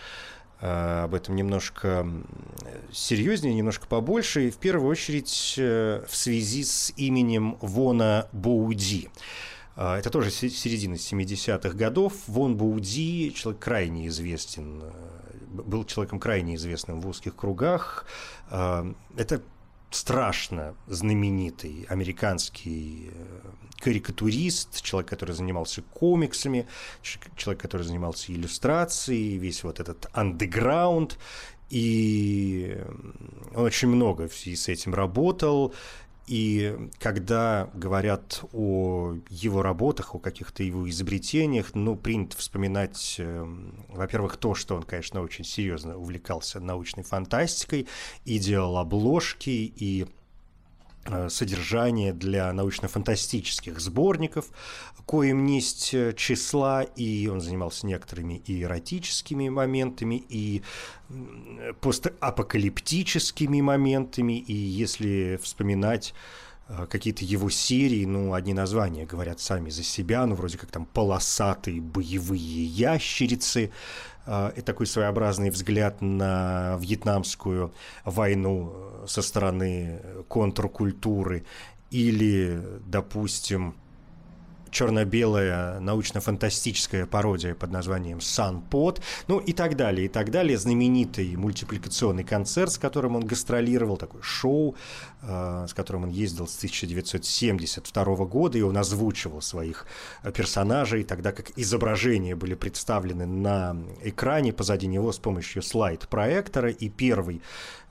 об 0.66 1.14
этом 1.14 1.36
немножко 1.36 2.08
серьезнее, 2.92 3.54
немножко 3.54 3.86
побольше, 3.86 4.48
и 4.48 4.52
в 4.52 4.58
первую 4.58 4.90
очередь 4.90 5.56
э, 5.58 6.06
в 6.08 6.16
связи 6.16 6.64
с 6.64 6.94
именем 6.96 7.58
Вона 7.60 8.28
Боуди. 8.32 9.10
Это 9.76 10.12
тоже 10.12 10.30
середина 10.30 10.94
70-х 10.94 11.76
годов. 11.76 12.14
Вон 12.28 12.56
Бауди, 12.56 13.34
человек 13.36 13.60
крайне 13.60 14.08
известен, 14.08 14.84
был 15.50 15.84
человеком 15.84 16.20
крайне 16.20 16.56
известным 16.56 17.02
в 17.02 17.08
узких 17.08 17.36
кругах. 17.36 18.06
Это 18.52 19.42
страшно 19.96 20.76
знаменитый 20.88 21.86
американский 21.90 23.12
э, 23.12 23.42
карикатурист, 23.84 24.82
человек, 24.82 25.10
который 25.10 25.36
занимался 25.36 25.82
комиксами, 25.82 26.68
человек, 27.36 27.62
который 27.62 27.84
занимался 27.84 28.32
иллюстрацией, 28.32 29.38
весь 29.38 29.64
вот 29.64 29.82
этот 29.82 30.08
андеграунд, 30.14 31.20
и 31.70 32.78
он 33.54 33.66
очень 33.66 33.90
много 33.90 34.30
в 34.30 34.36
связи 34.36 34.56
с 34.56 34.70
этим 34.70 34.94
работал, 34.94 35.74
и 36.28 36.90
когда 37.00 37.70
говорят 37.74 38.46
о 38.54 39.16
его 39.30 39.62
работах, 39.62 40.16
о 40.16 40.20
каких-то 40.20 40.64
его 40.64 40.90
изобретениях, 40.90 41.76
ну, 41.76 41.98
принято 41.98 42.38
вспоминать, 42.38 43.16
э, 43.18 43.46
во-первых, 43.90 44.38
то, 44.38 44.56
что 44.56 44.76
он, 44.76 44.84
конечно, 44.84 45.22
очень 45.22 45.44
серьезно 45.44 45.98
увлекался 45.98 46.62
научной 46.62 47.04
фантастикой 47.04 47.88
и 48.24 48.40
делал 48.40 48.78
обложки, 48.78 49.50
и 49.50 50.06
Э, 50.06 50.23
содержание 51.30 52.14
для 52.14 52.54
научно-фантастических 52.54 53.80
сборников, 53.80 54.46
коим 55.06 55.46
есть 55.46 55.94
э, 55.94 56.14
числа, 56.14 56.84
и 56.84 57.28
он 57.28 57.42
занимался 57.42 57.86
некоторыми 57.86 58.42
и 58.46 58.64
эротическими 58.64 59.50
моментами, 59.50 60.24
и 60.30 60.62
постапокалиптическими 61.82 63.62
моментами, 63.62 64.40
и 64.40 64.54
если 64.54 65.40
вспоминать 65.42 66.14
э, 66.68 66.88
какие-то 66.90 67.26
его 67.26 67.50
серии, 67.50 68.06
ну, 68.06 68.34
одни 68.34 68.54
названия 68.54 69.06
говорят 69.06 69.40
сами 69.40 69.70
за 69.70 69.84
себя, 69.84 70.26
ну, 70.26 70.36
вроде 70.36 70.58
как 70.58 70.72
там 70.72 70.86
«Полосатые 70.86 71.82
боевые 71.82 72.66
ящерицы», 72.66 73.72
и 74.28 74.62
такой 74.62 74.88
своеобразный 74.88 75.50
взгляд 75.50 76.02
на 76.02 76.78
вьетнамскую 76.80 77.74
войну 78.06 78.74
со 79.08 79.22
стороны 79.22 80.02
контркультуры, 80.28 81.46
или, 81.92 82.62
допустим, 82.86 83.76
черно-белая 84.74 85.80
научно-фантастическая 85.80 87.06
пародия 87.06 87.56
под 87.56 87.72
названием 87.72 88.20
«Санпод», 88.20 89.02
ну 89.28 89.38
и 89.38 89.54
так 89.54 89.78
далее, 89.78 90.08
и 90.08 90.10
так 90.10 90.32
далее. 90.32 90.58
Знаменитый 90.58 91.36
мультипликационный 91.36 92.24
концерт, 92.24 92.72
с 92.72 92.78
которым 92.78 93.16
он 93.16 93.26
гастролировал, 93.26 93.98
такое 93.98 94.22
шоу, 94.22 94.76
э, 95.22 95.66
с 95.70 95.74
которым 95.74 96.04
он 96.04 96.10
ездил 96.10 96.48
с 96.48 96.58
1972 96.58 98.26
года, 98.26 98.58
и 98.58 98.62
он 98.62 98.76
озвучивал 98.76 99.42
своих 99.42 99.86
персонажей, 100.36 101.04
тогда 101.04 101.32
как 101.32 101.52
изображения 101.56 102.36
были 102.36 102.56
представлены 102.56 103.26
на 103.26 103.78
экране 104.02 104.52
позади 104.52 104.88
него 104.88 105.12
с 105.12 105.20
помощью 105.20 105.62
слайд-проектора, 105.62 106.72
и 106.72 106.90
первый, 106.90 107.42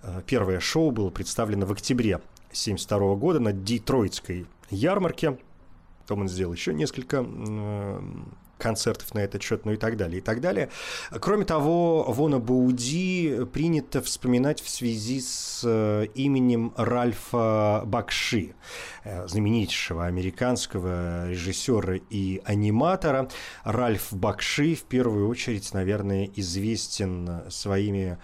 э, 0.02 0.22
первое 0.26 0.58
шоу 0.58 0.90
было 0.90 1.10
представлено 1.10 1.64
в 1.64 1.72
октябре 1.72 2.16
1972 2.50 3.14
года 3.14 3.38
на 3.38 3.52
Детройтской 3.52 4.46
ярмарке– 4.70 5.38
Потом 6.02 6.22
он 6.22 6.28
сделал 6.28 6.52
еще 6.52 6.74
несколько 6.74 7.24
концертов 8.62 9.12
на 9.14 9.18
этот 9.18 9.42
счет, 9.42 9.64
ну 9.64 9.72
и 9.72 9.76
так 9.76 9.96
далее, 9.96 10.18
и 10.18 10.20
так 10.20 10.40
далее. 10.40 10.70
Кроме 11.10 11.44
того, 11.44 12.04
Вона 12.04 12.38
Бауди 12.38 13.40
принято 13.52 14.00
вспоминать 14.00 14.62
в 14.62 14.68
связи 14.68 15.20
с 15.20 15.62
э, 15.64 16.06
именем 16.14 16.72
Ральфа 16.76 17.82
Бакши, 17.84 18.54
э, 19.04 19.26
знаменитейшего 19.26 20.06
американского 20.06 21.28
режиссера 21.28 21.96
и 22.08 22.40
аниматора. 22.44 23.28
Ральф 23.64 24.12
Бакши 24.12 24.76
в 24.76 24.84
первую 24.84 25.28
очередь, 25.28 25.74
наверное, 25.74 26.30
известен 26.36 27.42
своими 27.50 28.18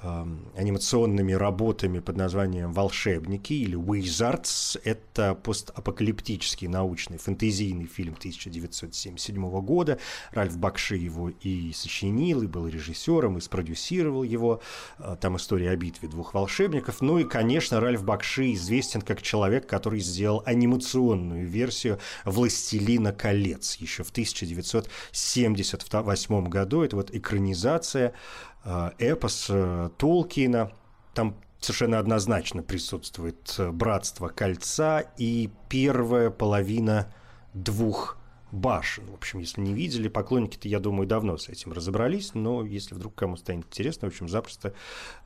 анимационными 0.00 1.32
работами 1.32 1.98
под 1.98 2.16
названием 2.16 2.72
«Волшебники» 2.72 3.52
или 3.52 3.76
«Wizards». 3.76 4.80
Это 4.84 5.34
постапокалиптический 5.34 6.68
научный 6.68 7.18
фэнтезийный 7.18 7.86
фильм 7.86 8.14
1977 8.16 9.60
года. 9.60 9.98
Ральф 10.30 10.56
Бакши 10.56 10.94
его 10.96 11.30
и 11.30 11.72
сочинил, 11.72 12.42
и 12.42 12.46
был 12.46 12.68
режиссером, 12.68 13.38
и 13.38 13.40
спродюсировал 13.40 14.22
его. 14.22 14.62
А, 14.98 15.16
там 15.16 15.36
история 15.36 15.70
о 15.70 15.76
битве 15.76 16.08
двух 16.08 16.32
волшебников. 16.32 17.00
Ну 17.00 17.18
и, 17.18 17.24
конечно, 17.24 17.80
Ральф 17.80 18.04
Бакши 18.04 18.52
известен 18.52 19.02
как 19.02 19.20
человек, 19.20 19.66
который 19.66 19.98
сделал 19.98 20.44
анимационную 20.46 21.48
версию 21.48 21.98
«Властелина 22.24 23.12
колец» 23.12 23.74
еще 23.76 24.04
в 24.04 24.10
1978 24.10 26.48
году. 26.48 26.82
Это 26.82 26.94
вот 26.94 27.12
экранизация 27.12 28.14
Э, 28.57 28.57
эпос 28.64 29.46
э, 29.50 29.90
Толкина. 29.98 30.72
Там 31.14 31.36
совершенно 31.60 31.98
однозначно 31.98 32.62
присутствует 32.62 33.54
э, 33.58 33.70
братство 33.70 34.28
кольца 34.28 35.00
и 35.16 35.50
первая 35.68 36.30
половина 36.30 37.12
двух 37.54 38.18
башен. 38.52 39.04
В 39.10 39.14
общем, 39.14 39.40
если 39.40 39.60
не 39.60 39.74
видели, 39.74 40.08
поклонники-то, 40.08 40.68
я 40.68 40.80
думаю, 40.80 41.06
давно 41.06 41.36
с 41.36 41.48
этим 41.48 41.72
разобрались, 41.72 42.34
но 42.34 42.64
если 42.64 42.94
вдруг 42.94 43.14
кому 43.14 43.36
станет 43.36 43.66
интересно, 43.66 44.08
в 44.08 44.12
общем, 44.12 44.28
запросто 44.28 44.72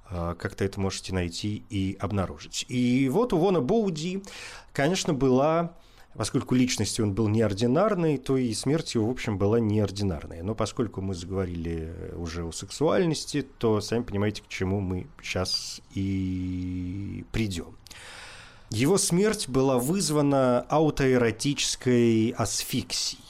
как-то 0.08 0.64
это 0.64 0.78
можете 0.78 1.14
найти 1.14 1.64
и 1.70 1.96
обнаружить. 1.98 2.66
И 2.68 3.08
вот 3.08 3.32
у 3.32 3.38
Вона 3.38 3.60
Боуди, 3.60 4.22
конечно, 4.72 5.14
была 5.14 5.74
поскольку 6.14 6.54
личностью 6.54 7.06
он 7.06 7.14
был 7.14 7.28
неординарный, 7.28 8.18
то 8.18 8.36
и 8.36 8.52
смерть 8.54 8.94
его, 8.94 9.06
в 9.06 9.10
общем, 9.10 9.38
была 9.38 9.60
неординарная. 9.60 10.42
Но 10.42 10.54
поскольку 10.54 11.00
мы 11.00 11.14
заговорили 11.14 12.12
уже 12.14 12.44
о 12.44 12.52
сексуальности, 12.52 13.42
то 13.58 13.80
сами 13.80 14.02
понимаете, 14.02 14.42
к 14.42 14.48
чему 14.48 14.80
мы 14.80 15.06
сейчас 15.22 15.80
и 15.94 17.24
придем. 17.32 17.76
Его 18.70 18.96
смерть 18.98 19.48
была 19.48 19.78
вызвана 19.78 20.60
аутоэротической 20.68 22.30
асфиксией. 22.30 23.22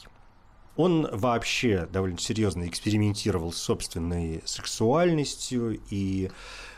Он 0.77 1.09
вообще 1.12 1.87
довольно 1.92 2.18
серьезно 2.18 2.66
экспериментировал 2.66 3.53
с 3.53 3.59
собственной 3.59 4.40
сексуальностью 4.47 5.81
и 5.90 6.31
Э, 6.31 6.72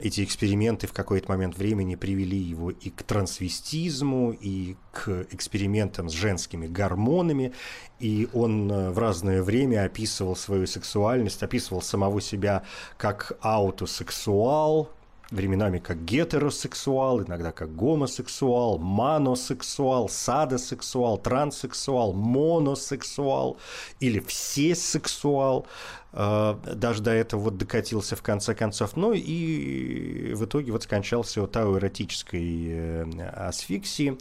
эти 0.00 0.24
эксперименты 0.24 0.88
в 0.88 0.92
какой-то 0.92 1.30
момент 1.30 1.56
времени 1.56 1.94
привели 1.94 2.36
его 2.36 2.70
и 2.70 2.90
к 2.90 3.04
трансвестизму, 3.04 4.32
и 4.32 4.76
к 4.90 5.26
экспериментам 5.30 6.08
с 6.08 6.12
женскими 6.12 6.66
гормонами, 6.66 7.52
и 8.00 8.28
он 8.32 8.70
э, 8.70 8.90
в 8.90 8.98
разное 8.98 9.42
время 9.42 9.84
описывал 9.84 10.34
свою 10.34 10.66
сексуальность, 10.66 11.42
описывал 11.42 11.80
самого 11.80 12.20
себя 12.20 12.64
как 12.96 13.32
аутосексуал, 13.40 14.90
временами 15.30 15.78
как 15.78 16.04
гетеросексуал, 16.04 17.22
иногда 17.22 17.52
как 17.52 17.74
гомосексуал, 17.74 18.78
маносексуал, 18.78 20.08
садосексуал, 20.08 21.18
транссексуал, 21.18 22.12
моносексуал 22.12 23.58
или 24.00 24.20
всесексуал. 24.20 25.66
Э, 26.12 26.56
даже 26.74 27.02
до 27.02 27.12
этого 27.12 27.40
вот 27.40 27.56
докатился 27.56 28.16
в 28.16 28.22
конце 28.22 28.54
концов. 28.54 28.96
Ну 28.96 29.12
и 29.12 30.32
в 30.34 30.44
итоге 30.44 30.72
вот 30.72 30.82
скончался 30.82 31.42
от 31.42 31.56
ауэротической 31.56 32.66
э, 32.68 33.22
асфиксии. 33.36 34.18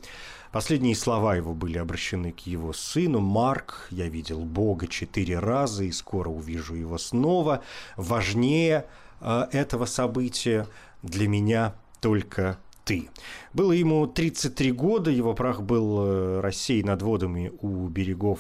Последние 0.52 0.95
слова 0.95 1.36
его 1.36 1.54
были 1.54 1.78
обращены 1.78 2.32
к 2.32 2.39
его 2.41 2.73
сыну. 2.73 3.19
«Марк, 3.19 3.88
я 3.91 4.08
видел 4.08 4.45
Бога 4.45 4.88
четыре 4.88 5.39
раза 5.39 5.84
и 5.84 5.91
скоро 5.91 6.30
увижу 6.30 6.75
его 6.75 6.97
снова. 6.97 7.63
Важнее 7.97 8.86
э, 9.21 9.47
этого 9.52 9.86
события 9.86 10.67
для 11.02 11.28
меня 11.28 11.75
только 12.02 12.58
ты. 12.84 13.10
Было 13.54 13.71
ему 13.71 14.08
33 14.08 14.71
года, 14.71 15.12
его 15.12 15.36
прах 15.36 15.62
был 15.62 16.41
рассеян 16.41 16.88
над 16.88 17.04
водами 17.04 17.52
у 17.62 17.88
берегов 17.88 18.39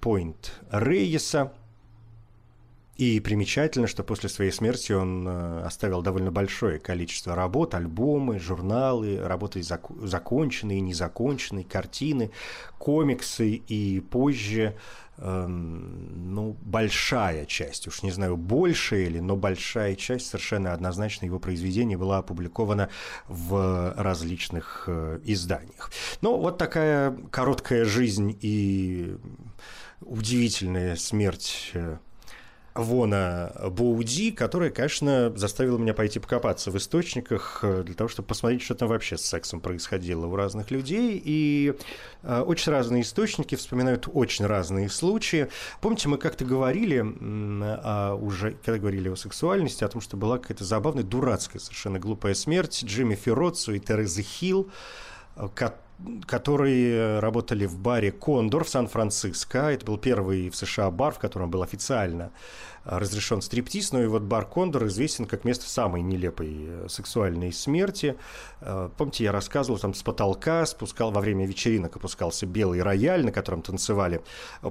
Пойнт 0.00 0.60
Рейеса. 0.70 1.52
И 2.96 3.18
примечательно, 3.18 3.88
что 3.88 4.04
после 4.04 4.28
своей 4.28 4.52
смерти 4.52 4.92
он 4.92 5.26
э, 5.26 5.62
оставил 5.64 6.00
довольно 6.00 6.30
большое 6.30 6.78
количество 6.78 7.34
работ, 7.34 7.74
альбомы, 7.74 8.38
журналы, 8.38 9.18
работы 9.20 9.60
зак- 9.60 10.06
законченные, 10.06 10.80
незаконченные, 10.80 11.64
картины, 11.64 12.30
комиксы 12.78 13.54
и 13.54 13.98
позже 13.98 14.76
эм, 15.18 16.34
ну, 16.34 16.56
большая 16.62 17.46
часть, 17.46 17.88
уж 17.88 18.02
не 18.02 18.12
знаю, 18.12 18.36
большая 18.36 19.06
или, 19.06 19.18
но 19.18 19.36
большая 19.36 19.96
часть 19.96 20.26
совершенно 20.26 20.72
однозначно 20.72 21.26
его 21.26 21.40
произведений 21.40 21.96
была 21.96 22.18
опубликована 22.18 22.90
в 23.26 23.94
различных 23.96 24.84
э, 24.86 25.20
изданиях. 25.24 25.90
Ну, 26.20 26.36
вот 26.36 26.58
такая 26.58 27.16
короткая 27.30 27.84
жизнь 27.84 28.36
и 28.40 29.16
удивительная 30.00 30.96
смерть 30.96 31.70
э, 31.74 31.98
Вона 32.74 33.52
Боуди, 33.70 34.32
которая, 34.32 34.70
конечно, 34.70 35.32
заставила 35.36 35.78
меня 35.78 35.94
пойти 35.94 36.18
покопаться 36.18 36.72
в 36.72 36.76
источниках 36.76 37.60
э, 37.62 37.84
для 37.84 37.94
того, 37.94 38.08
чтобы 38.08 38.26
посмотреть, 38.26 38.62
что 38.62 38.74
там 38.74 38.88
вообще 38.88 39.16
с 39.16 39.24
сексом 39.24 39.60
происходило 39.60 40.26
у 40.26 40.34
разных 40.34 40.72
людей. 40.72 41.22
И 41.24 41.74
э, 42.24 42.40
очень 42.40 42.72
разные 42.72 43.02
источники 43.02 43.54
вспоминают 43.54 44.08
очень 44.12 44.46
разные 44.46 44.88
случаи. 44.88 45.48
Помните, 45.80 46.08
мы 46.08 46.18
как-то 46.18 46.44
говорили, 46.44 47.04
а 47.62 48.16
уже 48.16 48.56
когда 48.64 48.80
говорили 48.80 49.08
о 49.08 49.14
сексуальности, 49.14 49.84
о 49.84 49.88
том, 49.88 50.00
что 50.00 50.16
была 50.16 50.38
какая-то 50.38 50.64
забавная, 50.64 51.04
дурацкая, 51.04 51.60
совершенно 51.60 52.00
глупая 52.00 52.34
смерть 52.34 52.82
Джимми 52.84 53.14
Ферроцу 53.14 53.74
и 53.74 53.78
Терезы 53.78 54.22
Хилл, 54.22 54.68
э, 55.36 55.48
которые 56.26 57.20
работали 57.20 57.66
в 57.66 57.78
баре 57.78 58.10
«Кондор» 58.10 58.64
в 58.64 58.68
Сан-Франциско. 58.68 59.58
Это 59.70 59.86
был 59.86 59.98
первый 59.98 60.50
в 60.50 60.56
США 60.56 60.90
бар, 60.90 61.12
в 61.12 61.18
котором 61.18 61.50
был 61.50 61.62
официально 61.62 62.30
разрешен 62.84 63.42
стриптиз, 63.42 63.92
но 63.92 64.02
и 64.02 64.06
вот 64.06 64.22
бар 64.22 64.46
Кондор 64.46 64.86
известен 64.86 65.24
как 65.24 65.44
место 65.44 65.68
самой 65.68 66.02
нелепой 66.02 66.54
э, 66.58 66.86
сексуальной 66.88 67.52
смерти. 67.52 68.16
Э, 68.60 68.90
помните, 68.96 69.24
я 69.24 69.32
рассказывал, 69.32 69.78
там 69.78 69.94
с 69.94 70.02
потолка 70.02 70.66
спускал 70.66 71.10
во 71.10 71.20
время 71.20 71.46
вечеринок 71.46 71.96
опускался 71.96 72.46
белый 72.46 72.82
рояль, 72.82 73.24
на 73.24 73.32
котором 73.32 73.62
танцевали 73.62 74.22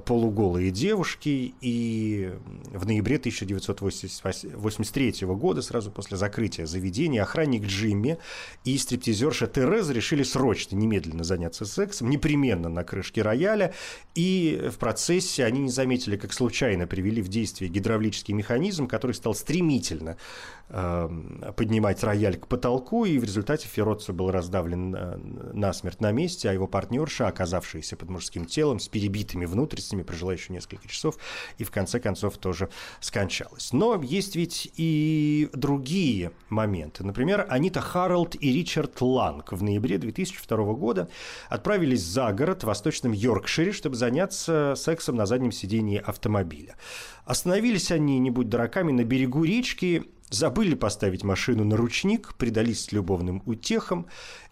полуголые 0.04 0.70
девушки, 0.70 1.54
и 1.60 2.32
в 2.72 2.86
ноябре 2.86 3.16
1983 3.16 5.26
года, 5.26 5.62
сразу 5.62 5.90
после 5.90 6.16
закрытия 6.16 6.66
заведения, 6.66 7.22
охранник 7.22 7.64
Джимми 7.64 8.18
и 8.64 8.78
стриптизерша 8.78 9.46
Тереза 9.46 9.92
решили 9.92 10.22
срочно, 10.22 10.76
немедленно 10.76 11.24
заняться 11.24 11.64
сексом, 11.64 12.10
непременно 12.10 12.68
на 12.68 12.84
крышке 12.84 13.22
рояля, 13.22 13.74
и 14.14 14.68
в 14.70 14.78
процессе 14.78 15.44
они 15.44 15.60
не 15.60 15.70
заметили, 15.70 16.16
как 16.16 16.32
случайно 16.32 16.86
привели 16.86 17.22
в 17.22 17.28
действие 17.28 17.70
гидравлический 17.70 18.03
гидравлический 18.04 18.34
механизм, 18.34 18.86
который 18.86 19.12
стал 19.12 19.34
стремительно 19.34 20.16
э, 20.68 21.08
поднимать 21.56 22.02
рояль 22.04 22.36
к 22.36 22.46
потолку, 22.46 23.04
и 23.04 23.18
в 23.18 23.24
результате 23.24 23.68
Ферроццо 23.68 24.12
был 24.12 24.30
раздавлен 24.30 24.94
э, 24.94 25.16
насмерть 25.52 26.00
на 26.00 26.12
месте, 26.12 26.50
а 26.50 26.52
его 26.52 26.66
партнерша, 26.66 27.28
оказавшаяся 27.28 27.96
под 27.96 28.10
мужским 28.10 28.44
телом, 28.44 28.78
с 28.78 28.88
перебитыми 28.88 29.46
внутренностями, 29.46 30.02
прожила 30.02 30.32
еще 30.32 30.52
несколько 30.52 30.86
часов, 30.88 31.16
и 31.58 31.64
в 31.64 31.70
конце 31.70 32.00
концов 32.00 32.38
тоже 32.38 32.68
скончалась. 33.00 33.72
Но 33.72 34.00
есть 34.02 34.36
ведь 34.36 34.70
и 34.76 35.48
другие 35.52 36.32
моменты. 36.48 37.04
Например, 37.04 37.46
Анита 37.48 37.80
Харролд 37.80 38.34
и 38.34 38.52
Ричард 38.52 39.00
Ланг 39.00 39.52
в 39.52 39.62
ноябре 39.62 39.98
2002 39.98 40.56
года 40.74 41.08
отправились 41.48 42.02
за 42.02 42.32
город 42.32 42.64
в 42.64 42.66
восточном 42.66 43.12
Йоркшире, 43.12 43.72
чтобы 43.72 43.96
заняться 43.96 44.74
сексом 44.76 45.16
на 45.16 45.26
заднем 45.26 45.52
сидении 45.52 45.98
автомобиля. 45.98 46.76
Остановились 47.24 47.90
они, 47.90 48.18
не 48.18 48.30
будь 48.30 48.48
дураками, 48.48 48.92
на 48.92 49.04
берегу 49.04 49.44
речки, 49.44 50.04
забыли 50.30 50.74
поставить 50.74 51.24
машину 51.24 51.64
на 51.64 51.76
ручник, 51.76 52.34
предались 52.34 52.92
любовным 52.92 53.42
утехам 53.46 54.06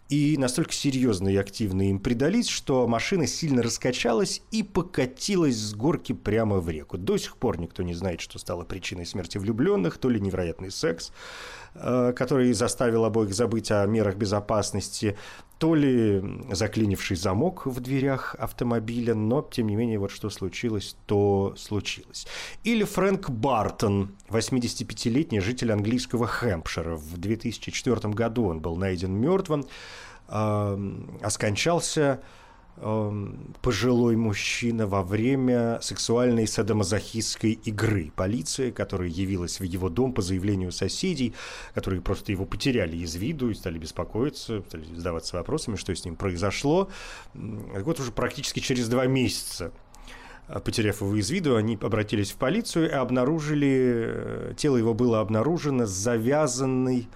и 0.09 0.37
настолько 0.37 0.73
серьезно 0.73 1.29
и 1.29 1.35
активно 1.35 1.89
им 1.89 1.99
предались, 1.99 2.47
что 2.47 2.87
машина 2.87 3.25
сильно 3.25 3.63
раскачалась 3.63 4.41
и 4.51 4.61
покатилась 4.63 5.55
с 5.55 5.73
горки 5.73 6.13
прямо 6.13 6.59
в 6.59 6.69
реку. 6.69 6.97
До 6.97 7.17
сих 7.17 7.37
пор 7.37 7.59
никто 7.59 7.83
не 7.83 7.93
знает, 7.93 8.21
что 8.21 8.37
стало 8.37 8.63
причиной 8.63 9.05
смерти 9.05 9.37
влюбленных, 9.37 9.97
то 9.97 10.09
ли 10.09 10.19
невероятный 10.19 10.71
секс, 10.71 11.11
Э, 11.75 12.13
который 12.15 12.53
заставил 12.53 13.03
обоих 13.03 13.33
забыть 13.33 13.71
о 13.71 13.83
мерах 13.87 14.15
безопасности, 14.15 15.17
то 15.57 15.75
ли 15.75 16.21
заклинивший 16.51 17.15
замок 17.15 17.65
в 17.65 17.79
дверях 17.79 18.35
автомобиля, 18.37 19.15
но, 19.15 19.41
тем 19.41 19.67
не 19.67 19.75
менее, 19.75 19.99
вот 19.99 20.11
что 20.11 20.29
случилось, 20.29 20.97
то 21.05 21.53
случилось. 21.57 22.27
Или 22.63 22.83
Фрэнк 22.83 23.29
Бартон, 23.29 24.15
85-летний 24.29 25.39
житель 25.39 25.71
английского 25.71 26.27
Хэмпшира. 26.27 26.95
В 26.95 27.17
2004 27.17 28.13
году 28.13 28.47
он 28.47 28.59
был 28.59 28.75
найден 28.75 29.13
мертвым, 29.13 29.65
а 30.27 30.77
скончался 31.29 32.21
пожилой 32.75 34.15
мужчина 34.15 34.87
во 34.87 35.03
время 35.03 35.79
сексуальной 35.81 36.47
садомазохистской 36.47 37.51
игры. 37.51 38.11
Полиция, 38.15 38.71
которая 38.71 39.09
явилась 39.09 39.59
в 39.59 39.63
его 39.63 39.89
дом 39.89 40.11
по 40.11 40.21
заявлению 40.21 40.71
соседей, 40.71 41.33
которые 41.75 42.01
просто 42.01 42.31
его 42.31 42.45
потеряли 42.45 42.97
из 42.97 43.15
виду 43.15 43.51
и 43.51 43.53
стали 43.53 43.77
беспокоиться, 43.77 44.63
стали 44.67 44.85
задаваться 44.95 45.37
вопросами, 45.37 45.75
что 45.75 45.95
с 45.95 46.03
ним 46.03 46.15
произошло. 46.15 46.89
Вот 47.33 47.99
уже 47.99 48.11
практически 48.11 48.59
через 48.59 48.89
два 48.89 49.05
месяца 49.05 49.71
э, 50.47 50.59
потеряв 50.59 51.01
его 51.01 51.15
из 51.15 51.29
виду, 51.29 51.55
они 51.55 51.77
обратились 51.79 52.31
в 52.31 52.37
полицию 52.37 52.89
и 52.89 52.93
обнаружили, 52.93 54.05
э, 54.07 54.53
тело 54.57 54.77
его 54.77 54.95
было 54.95 55.19
обнаружено 55.21 55.85
с 55.85 55.91
завязанной, 55.91 57.07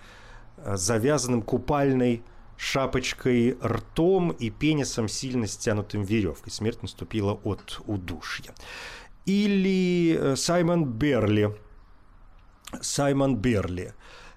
э, 0.58 0.78
завязанным 0.78 1.42
купальной 1.42 2.22
шапочкой, 2.58 3.58
ртом 3.64 4.32
и 4.32 4.50
пенисом, 4.50 5.08
сильно 5.08 5.48
стянутым 5.48 6.04
веревкой. 6.04 6.52
Смерть 6.52 6.82
наступила 6.82 7.34
от 7.44 7.82
удушья. 7.86 8.54
Или 9.26 10.18
э, 10.20 10.36
Саймон 10.36 10.86
Берли. 10.86 11.56
Саймон 12.82 13.38
Берли, 13.38 13.94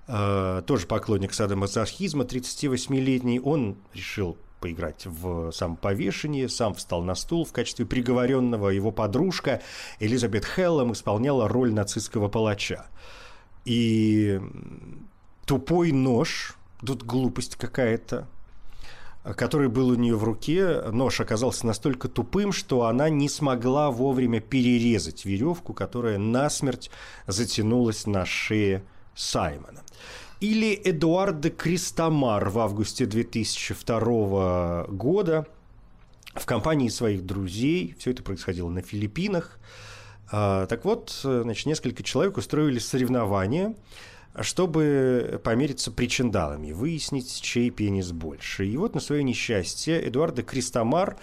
э, 0.07 0.63
тоже 0.67 0.87
поклонник 0.87 1.33
садомазохизма, 1.33 2.25
38-летний, 2.25 3.41
он 3.41 3.77
решил 3.93 4.37
поиграть 4.61 5.07
в 5.07 5.51
самоповешение, 5.53 6.49
сам 6.49 6.75
встал 6.75 7.03
на 7.03 7.15
стул 7.15 7.45
в 7.45 7.53
качестве 7.53 7.87
приговоренного. 7.87 8.69
Его 8.69 8.93
подружка 8.93 9.63
Элизабет 9.99 10.45
Хеллом 10.45 10.93
исполняла 10.93 11.49
роль 11.49 11.73
нацистского 11.73 12.29
палача. 12.29 12.87
И 13.65 14.41
тупой 15.47 15.93
нож, 15.93 16.57
тут 16.85 17.03
глупость 17.03 17.57
какая-то, 17.57 18.27
который 19.37 19.69
был 19.69 19.89
у 19.89 19.95
нее 19.95 20.17
в 20.17 20.25
руке, 20.25 20.83
нож 20.91 21.21
оказался 21.21 21.67
настолько 21.67 22.09
тупым, 22.09 22.53
что 22.53 22.85
она 22.85 23.09
не 23.11 23.29
смогла 23.29 23.91
вовремя 23.91 24.41
перерезать 24.41 25.25
веревку, 25.25 25.75
которая 25.75 26.19
насмерть 26.19 26.91
затянулась 27.27 28.07
на 28.07 28.25
шее 28.25 28.83
Саймона. 29.15 29.81
Или 30.41 30.81
Эдуард 30.85 31.41
де 31.41 31.51
Кристомар 31.51 32.49
в 32.49 32.59
августе 32.59 33.05
2002 33.05 34.87
года 34.89 35.47
в 36.35 36.47
компании 36.47 36.89
своих 36.89 37.27
друзей, 37.27 37.95
все 37.99 38.13
это 38.13 38.23
происходило 38.23 38.71
на 38.71 38.81
Филиппинах. 38.81 39.59
А, 40.33 40.67
так 40.67 40.87
вот, 40.87 41.11
значит, 41.23 41.67
несколько 41.67 42.03
человек 42.03 42.39
устроили 42.39 42.79
соревнования– 42.79 43.75
чтобы 44.39 45.41
помериться 45.43 45.91
причиндалами, 45.91 46.73
выяснить, 46.73 47.41
чей 47.41 47.71
пенис 47.71 48.13
больше. 48.13 48.67
И 48.67 48.77
вот 48.77 48.95
на 48.95 49.01
свое 49.01 49.23
несчастье 49.23 50.07
Эдуарда 50.07 50.43
Кристомар 50.43 51.17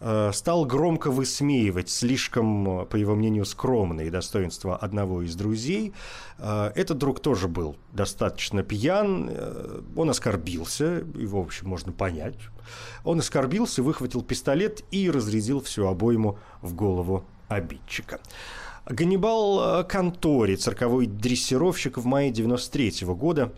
э, 0.00 0.30
стал 0.32 0.64
громко 0.64 1.10
высмеивать 1.10 1.90
слишком, 1.90 2.86
по 2.86 2.96
его 2.96 3.14
мнению, 3.14 3.44
скромные 3.44 4.10
достоинства 4.10 4.76
одного 4.76 5.22
из 5.22 5.34
друзей. 5.36 5.92
Э, 6.38 6.72
этот 6.74 6.98
друг 6.98 7.20
тоже 7.20 7.46
был 7.46 7.76
достаточно 7.92 8.62
пьян, 8.62 9.28
э, 9.30 9.82
он 9.94 10.08
оскорбился, 10.08 11.04
его, 11.14 11.42
в 11.42 11.46
общем, 11.46 11.68
можно 11.68 11.92
понять. 11.92 12.38
Он 13.04 13.18
оскорбился, 13.20 13.82
выхватил 13.82 14.22
пистолет 14.22 14.82
и 14.90 15.10
разрядил 15.10 15.60
всю 15.60 15.86
обойму 15.86 16.38
в 16.62 16.74
голову 16.74 17.24
обидчика. 17.48 18.20
Ганнибал 18.88 19.80
э, 19.80 19.84
Контори, 19.84 20.56
цирковой 20.56 21.06
дрессировщик 21.06 21.98
в 21.98 22.04
мае 22.04 22.30
93 22.30 23.04
-го 23.04 23.16
года, 23.16 23.52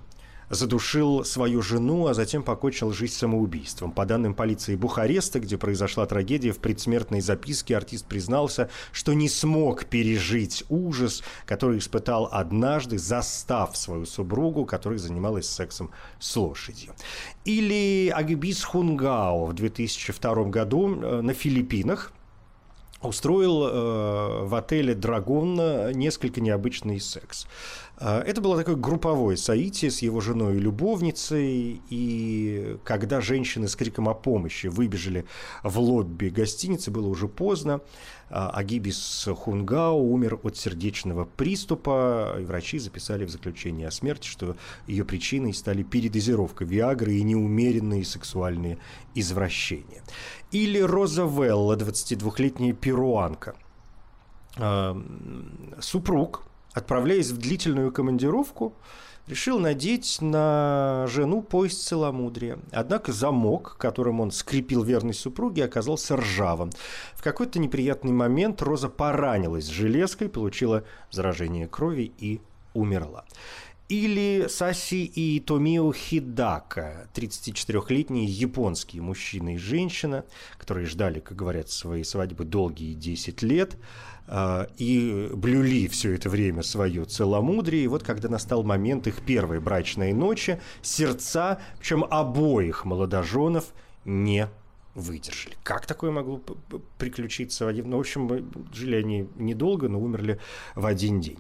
задушил 0.48 1.22
свою 1.24 1.60
жену, 1.60 2.06
а 2.06 2.14
затем 2.14 2.42
покончил 2.42 2.92
жизнь 2.92 3.12
самоубийством. 3.12 3.92
По 3.92 4.06
данным 4.06 4.32
полиции 4.32 4.74
Бухареста, 4.74 5.40
где 5.40 5.58
произошла 5.58 6.06
трагедия, 6.06 6.52
в 6.52 6.58
предсмертной 6.58 7.20
записке 7.20 7.76
артист 7.76 8.06
признался, 8.06 8.70
что 8.90 9.12
не 9.12 9.28
смог 9.28 9.84
пережить 9.84 10.64
ужас, 10.70 11.22
который 11.44 11.78
испытал 11.78 12.30
однажды, 12.32 12.96
застав 12.96 13.76
свою 13.76 14.06
супругу, 14.06 14.64
которая 14.64 14.98
занималась 14.98 15.46
сексом 15.46 15.90
с 16.18 16.34
лошадью. 16.36 16.94
Или 17.44 18.10
Агибис 18.14 18.64
Хунгао 18.64 19.44
в 19.44 19.52
2002 19.52 20.44
году 20.44 20.94
э, 20.94 21.20
на 21.20 21.34
Филиппинах 21.34 22.12
устроил 23.02 23.66
э, 23.66 24.44
в 24.44 24.54
отеле 24.54 24.94
«Драгон» 24.94 25.56
несколько 25.92 26.40
необычный 26.40 27.00
секс. 27.00 27.46
Э, 28.00 28.20
это 28.20 28.40
было 28.40 28.56
такое 28.56 28.76
групповое 28.76 29.36
соитие 29.36 29.90
с 29.90 30.02
его 30.02 30.20
женой 30.20 30.56
и 30.56 30.60
любовницей, 30.60 31.80
и 31.90 32.76
когда 32.84 33.20
женщины 33.20 33.68
с 33.68 33.76
криком 33.76 34.08
о 34.08 34.14
помощи 34.14 34.66
выбежали 34.66 35.24
в 35.62 35.78
лобби 35.78 36.28
гостиницы, 36.28 36.90
было 36.90 37.08
уже 37.08 37.28
поздно. 37.28 37.80
А, 38.30 38.50
Агибис 38.50 39.26
Хунгао 39.26 39.94
умер 39.94 40.40
от 40.42 40.56
сердечного 40.56 41.24
приступа, 41.24 42.36
и 42.38 42.44
врачи 42.44 42.78
записали 42.78 43.24
в 43.24 43.30
заключении 43.30 43.86
о 43.86 43.90
смерти, 43.90 44.28
что 44.28 44.56
ее 44.86 45.04
причиной 45.04 45.54
стали 45.54 45.82
передозировка 45.82 46.64
Виагры 46.64 47.14
и 47.14 47.22
неумеренные 47.22 48.04
сексуальные 48.04 48.78
извращения. 49.14 50.02
Или 50.50 50.80
Роза 50.80 51.24
Велла, 51.24 51.76
22-летняя 51.76 52.72
перуанка. 52.72 53.54
А, 54.56 54.96
супруг, 55.80 56.44
отправляясь 56.72 57.30
в 57.30 57.38
длительную 57.38 57.92
командировку, 57.92 58.74
решил 59.26 59.58
надеть 59.58 60.18
на 60.20 61.06
жену 61.06 61.42
пояс 61.42 61.76
целомудрия. 61.76 62.58
Однако 62.72 63.12
замок, 63.12 63.76
которым 63.78 64.20
он 64.20 64.30
скрепил 64.30 64.82
верность 64.82 65.20
супруге, 65.20 65.64
оказался 65.64 66.16
ржавым. 66.16 66.70
В 67.14 67.22
какой-то 67.22 67.58
неприятный 67.58 68.12
момент 68.12 68.62
Роза 68.62 68.88
поранилась 68.88 69.66
железкой, 69.66 70.28
получила 70.28 70.84
заражение 71.10 71.68
крови 71.68 72.12
и 72.18 72.40
умерла. 72.74 73.24
Или 73.88 74.48
Саси 74.50 75.06
и 75.06 75.40
Томио 75.40 75.90
Хидака, 75.94 77.08
34-летние 77.14 78.26
японские 78.26 79.00
мужчина 79.00 79.54
и 79.54 79.56
женщина, 79.56 80.26
которые 80.58 80.84
ждали, 80.84 81.20
как 81.20 81.38
говорят, 81.38 81.70
своей 81.70 82.04
свадьбы 82.04 82.44
долгие 82.44 82.92
10 82.92 83.40
лет 83.42 83.78
э, 84.26 84.66
и 84.76 85.30
блюли 85.32 85.88
все 85.88 86.12
это 86.12 86.28
время 86.28 86.62
свое 86.62 87.06
целомудрие. 87.06 87.84
И 87.84 87.88
вот 87.88 88.02
когда 88.02 88.28
настал 88.28 88.62
момент 88.62 89.06
их 89.06 89.22
первой 89.22 89.58
брачной 89.58 90.12
ночи, 90.12 90.60
сердца, 90.82 91.58
причем 91.78 92.04
обоих 92.04 92.84
молодоженов, 92.84 93.72
не 94.04 94.50
выдержали. 94.94 95.56
Как 95.62 95.86
такое 95.86 96.10
могло 96.10 96.42
приключиться? 96.98 97.70
Ну, 97.70 97.96
в 97.96 98.00
общем, 98.00 98.50
жили 98.74 98.96
они 98.96 99.28
недолго, 99.36 99.88
но 99.88 99.98
умерли 99.98 100.40
в 100.74 100.84
один 100.84 101.20
день 101.20 101.38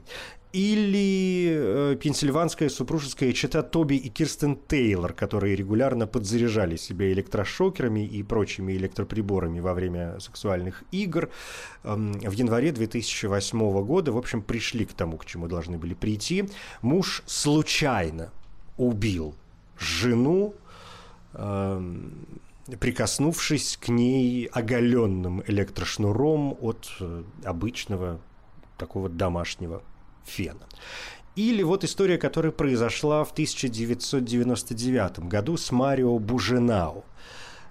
или 0.52 1.50
э, 1.50 1.96
пенсильванская 1.96 2.70
супружеская 2.70 3.32
чета 3.32 3.62
Тоби 3.62 3.96
и 3.96 4.08
Кирстен 4.08 4.56
Тейлор, 4.56 5.12
которые 5.12 5.56
регулярно 5.56 6.06
подзаряжали 6.06 6.76
себя 6.76 7.12
электрошокерами 7.12 8.06
и 8.06 8.22
прочими 8.22 8.72
электроприборами 8.72 9.60
во 9.60 9.74
время 9.74 10.18
сексуальных 10.20 10.84
игр. 10.90 11.30
Эм, 11.84 12.12
в 12.12 12.32
январе 12.32 12.72
2008 12.72 13.84
года, 13.84 14.12
в 14.12 14.16
общем, 14.16 14.40
пришли 14.42 14.86
к 14.86 14.94
тому, 14.94 15.18
к 15.18 15.26
чему 15.26 15.48
должны 15.48 15.76
были 15.76 15.92
прийти. 15.92 16.48
Муж 16.80 17.22
случайно 17.26 18.32
убил 18.78 19.34
жену, 19.78 20.54
эм, 21.34 22.26
прикоснувшись 22.80 23.76
к 23.76 23.88
ней 23.88 24.46
оголенным 24.46 25.42
электрошнуром 25.46 26.56
от 26.60 26.88
э, 27.00 27.22
обычного 27.44 28.18
такого 28.78 29.10
домашнего 29.10 29.82
фена. 30.28 30.66
Или 31.36 31.62
вот 31.62 31.84
история, 31.84 32.18
которая 32.18 32.50
произошла 32.50 33.22
в 33.22 33.30
1999 33.30 35.20
году 35.20 35.56
с 35.56 35.70
Марио 35.70 36.18
Буженау 36.18 37.04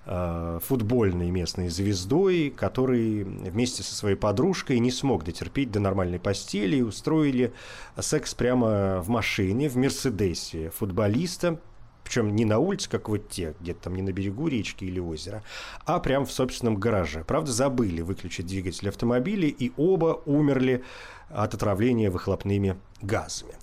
э, 0.05 0.59
футбольной 0.63 1.31
местной 1.31 1.67
звездой, 1.67 2.49
который 2.49 3.25
вместе 3.25 3.83
со 3.83 3.93
своей 3.93 4.15
подружкой 4.15 4.79
не 4.79 4.89
смог 4.89 5.25
дотерпеть 5.25 5.69
до 5.69 5.81
нормальной 5.81 6.17
постели 6.17 6.77
и 6.77 6.81
устроили 6.81 7.51
секс 7.99 8.33
прямо 8.33 9.01
в 9.01 9.09
машине, 9.09 9.67
в 9.67 9.75
Мерседесе 9.75 10.69
футболиста, 10.69 11.59
причем 12.07 12.35
не 12.35 12.45
на 12.45 12.59
улице, 12.59 12.89
как 12.89 13.09
вот 13.09 13.27
те, 13.29 13.53
где-то 13.59 13.83
там 13.83 13.95
не 13.95 14.01
на 14.01 14.13
берегу 14.13 14.47
речки 14.47 14.85
или 14.85 14.99
озера, 14.99 15.43
а 15.85 15.99
прямо 15.99 16.25
в 16.25 16.31
собственном 16.31 16.77
гараже. 16.77 17.25
Правда, 17.27 17.51
забыли 17.51 18.01
выключить 18.01 18.47
двигатель 18.47 18.87
автомобиля, 18.87 19.49
и 19.49 19.71
оба 19.75 20.21
умерли 20.25 20.83
от 21.29 21.53
отравления 21.53 22.09
выхлопными 22.09 22.77
газами. 23.01 23.55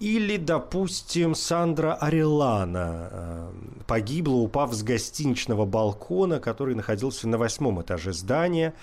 Или, 0.00 0.36
допустим, 0.36 1.34
Сандра 1.34 1.94
Арелана 1.94 3.08
э, 3.10 3.52
погибла, 3.86 4.34
упав 4.34 4.72
с 4.72 4.82
гостиничного 4.82 5.64
балкона, 5.64 6.38
который 6.38 6.74
находился 6.74 7.26
на 7.26 7.38
восьмом 7.38 7.80
этаже 7.80 8.12
здания. 8.12 8.74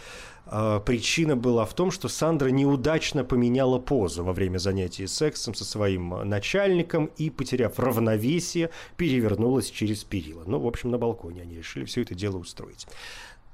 Э, 0.48 0.80
причина 0.86 1.36
была 1.36 1.66
в 1.66 1.74
том, 1.74 1.92
что 1.92 2.08
Сандра 2.08 2.50
неудачно 2.50 3.24
поменяла 3.24 3.80
позу 3.80 4.24
во 4.24 4.34
время 4.34 4.58
занятий 4.58 5.08
сексом 5.08 5.54
со 5.54 5.66
своим 5.66 6.10
начальником 6.28 7.12
и, 7.18 7.30
потеряв 7.30 7.80
равновесие, 7.80 8.70
перевернулась 8.98 9.70
через 9.70 10.04
перила. 10.04 10.44
Ну, 10.46 10.60
в 10.60 10.68
общем, 10.68 10.92
на 10.92 10.98
балконе 10.98 11.42
они 11.42 11.58
решили 11.58 11.86
все 11.86 12.02
это 12.02 12.16
дело 12.16 12.38
устроить. 12.38 12.88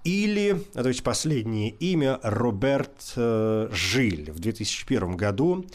Или, 0.04 0.60
то 0.73 0.88
есть 0.88 1.04
последнее 1.04 1.69
имя, 1.69 2.19
Роберт 2.23 3.13
э, 3.15 3.69
Жиль. 3.71 4.32
В 4.32 4.39
2001 4.39 5.15
году 5.15 5.63
э, 5.63 5.67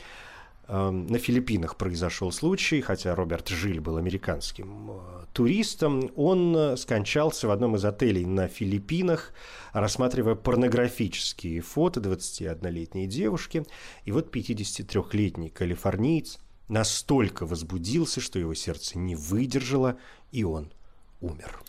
на 0.69 1.19
Филиппинах 1.19 1.77
произошел 1.77 2.33
случай, 2.33 2.81
хотя 2.81 3.15
Роберт 3.15 3.49
Жиль 3.49 3.81
был 3.81 3.99
американским 3.99 4.91
э, 4.91 5.25
туристом. 5.33 6.11
Он 6.17 6.77
скончался 6.77 7.47
в 7.47 7.53
одном 7.53 7.77
из 7.77 7.85
отелей 7.85 8.25
на 8.25 8.49
Филиппинах, 8.49 9.33
рассматривая 9.73 10.35
порнографические 10.35 11.61
фото 11.61 12.01
21-летней 12.01 13.07
девушки. 13.07 13.65
И 14.05 14.11
вот 14.11 14.35
53-летний 14.35 15.51
калифорниец 15.51 16.39
настолько 16.69 17.47
возбудился, 17.47 18.21
что 18.21 18.39
его 18.39 18.55
сердце 18.55 18.99
не 18.99 19.15
выдержало, 19.15 19.99
и 20.33 20.43
он 20.43 20.73
умер. 21.21 21.61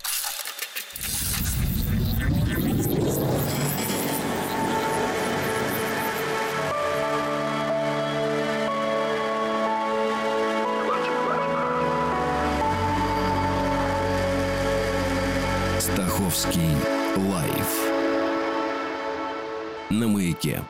Маяке. 20.43 20.63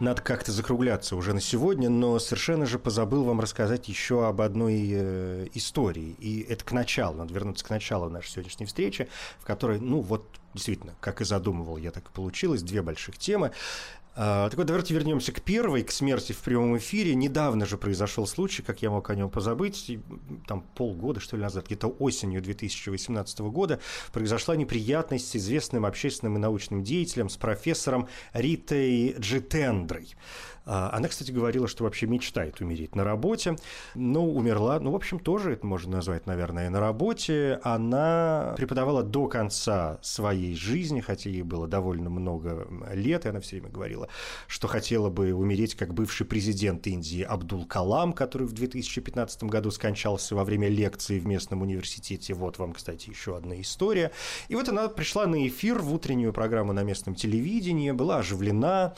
Надо 0.00 0.22
как-то 0.22 0.50
закругляться 0.50 1.14
уже 1.14 1.34
на 1.34 1.40
сегодня, 1.40 1.88
но 1.88 2.18
совершенно 2.18 2.66
же 2.66 2.80
позабыл 2.80 3.22
вам 3.24 3.40
рассказать 3.40 3.88
еще 3.88 4.26
об 4.26 4.40
одной 4.40 4.88
э, 4.90 5.46
истории. 5.54 6.16
И 6.18 6.40
это 6.48 6.64
к 6.64 6.72
началу, 6.72 7.16
надо 7.16 7.32
вернуться 7.32 7.64
к 7.64 7.70
началу 7.70 8.10
нашей 8.10 8.30
сегодняшней 8.30 8.66
встречи, 8.66 9.08
в 9.38 9.44
которой, 9.44 9.78
ну 9.78 10.00
вот, 10.00 10.26
действительно, 10.52 10.94
как 11.00 11.20
и 11.20 11.24
задумывал 11.24 11.76
я, 11.76 11.92
так 11.92 12.08
и 12.08 12.12
получилось, 12.12 12.62
две 12.62 12.82
больших 12.82 13.18
темы. 13.18 13.52
А, 14.16 14.48
так 14.48 14.56
вот, 14.58 14.66
давайте 14.66 14.94
вернемся 14.94 15.32
к 15.32 15.40
первой, 15.40 15.82
к 15.82 15.90
смерти 15.90 16.32
в 16.32 16.38
прямом 16.38 16.76
эфире. 16.78 17.16
Недавно 17.16 17.66
же 17.66 17.76
произошел 17.76 18.28
случай, 18.28 18.62
как 18.62 18.80
я 18.80 18.90
мог 18.90 19.10
о 19.10 19.14
нем 19.16 19.28
позабыть, 19.28 19.98
там 20.46 20.62
полгода, 20.76 21.18
что 21.18 21.36
ли, 21.36 21.42
назад, 21.42 21.66
где-то 21.66 21.88
осенью 21.88 22.40
2018 22.40 23.40
года, 23.40 23.80
произошла 24.12 24.54
неприятность 24.54 25.28
с 25.28 25.36
известным 25.36 25.84
общественным 25.84 26.36
и 26.36 26.38
научным 26.38 26.84
деятелем, 26.84 27.28
с 27.28 27.36
профессором 27.36 28.08
Ритой 28.32 29.16
Джитендрой. 29.18 30.14
А, 30.66 30.90
она, 30.92 31.08
кстати, 31.08 31.30
говорила, 31.30 31.68
что 31.68 31.84
вообще 31.84 32.06
мечтает 32.06 32.60
умереть 32.60 32.94
на 32.94 33.04
работе, 33.04 33.56
но 33.94 34.26
умерла, 34.26 34.80
ну, 34.80 34.92
в 34.92 34.96
общем, 34.96 35.18
тоже 35.18 35.52
это 35.52 35.66
можно 35.66 35.96
назвать, 35.96 36.26
наверное, 36.26 36.70
на 36.70 36.80
работе. 36.80 37.60
Она 37.62 38.54
преподавала 38.56 39.02
до 39.02 39.26
конца 39.26 39.98
своей 40.02 40.54
жизни, 40.54 41.00
хотя 41.00 41.28
ей 41.28 41.42
было 41.42 41.66
довольно 41.66 42.08
много 42.08 42.66
лет, 42.92 43.26
и 43.26 43.28
она 43.28 43.40
все 43.40 43.56
время 43.56 43.70
говорила, 43.70 44.03
что 44.46 44.68
хотела 44.68 45.10
бы 45.10 45.32
умереть 45.32 45.74
как 45.74 45.94
бывший 45.94 46.26
президент 46.26 46.86
Индии 46.86 47.22
Абдул 47.22 47.66
Калам, 47.66 48.12
который 48.12 48.46
в 48.46 48.52
2015 48.52 49.44
году 49.44 49.70
скончался 49.70 50.34
во 50.34 50.44
время 50.44 50.68
лекции 50.68 51.18
в 51.18 51.26
местном 51.26 51.62
университете. 51.62 52.34
Вот 52.34 52.58
вам, 52.58 52.72
кстати, 52.72 53.10
еще 53.10 53.36
одна 53.36 53.60
история. 53.60 54.12
И 54.48 54.54
вот 54.54 54.68
она 54.68 54.88
пришла 54.88 55.26
на 55.26 55.46
эфир 55.46 55.78
в 55.78 55.92
утреннюю 55.92 56.32
программу 56.32 56.72
на 56.72 56.82
местном 56.82 57.14
телевидении, 57.14 57.90
была 57.90 58.18
оживлена, 58.18 58.94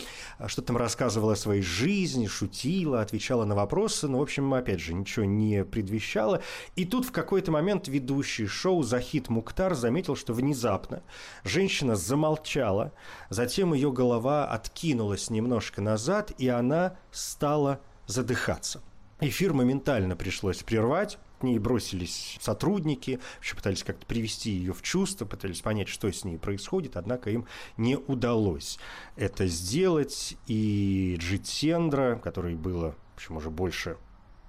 что 0.46 0.62
там 0.62 0.76
рассказывала 0.76 1.34
о 1.34 1.36
своей 1.36 1.62
жизни, 1.62 2.26
шутила, 2.26 3.00
отвечала 3.00 3.44
на 3.44 3.54
вопросы, 3.54 4.08
но, 4.08 4.18
в 4.18 4.22
общем, 4.22 4.52
опять 4.54 4.80
же, 4.80 4.94
ничего 4.94 5.24
не 5.24 5.64
предвещало. 5.64 6.42
И 6.74 6.84
тут 6.84 7.07
в 7.07 7.12
какой-то 7.12 7.52
момент 7.52 7.88
ведущий 7.88 8.46
шоу 8.46 8.82
Захид 8.82 9.28
Муктар 9.28 9.74
заметил, 9.74 10.16
что 10.16 10.32
внезапно 10.32 11.02
женщина 11.44 11.96
замолчала, 11.96 12.92
затем 13.30 13.74
ее 13.74 13.92
голова 13.92 14.46
откинулась 14.46 14.95
немножко 15.30 15.80
назад, 15.80 16.32
и 16.38 16.49
она 16.49 16.97
стала 17.11 17.80
задыхаться. 18.07 18.82
Эфир 19.20 19.55
моментально 19.55 20.16
пришлось 20.16 20.62
прервать, 20.62 21.18
К 21.40 21.42
ней 21.42 21.59
бросились 21.59 22.38
сотрудники, 22.40 23.20
вообще 23.36 23.57
пытались 23.57 23.82
как-то 23.84 24.07
привести 24.07 24.51
ее 24.51 24.72
в 24.72 24.80
чувство, 24.82 25.26
пытались 25.26 25.61
понять, 25.61 25.88
что 25.88 26.11
с 26.11 26.24
ней 26.24 26.38
происходит, 26.38 26.97
однако 26.97 27.30
им 27.30 27.47
не 27.76 27.97
удалось 27.97 28.78
это 29.16 29.47
сделать. 29.47 30.36
И 30.47 31.16
Джитсендра, 31.18 32.18
которой 32.22 32.55
было, 32.55 32.94
в 33.12 33.16
общем, 33.16 33.36
уже 33.36 33.51
больше 33.51 33.99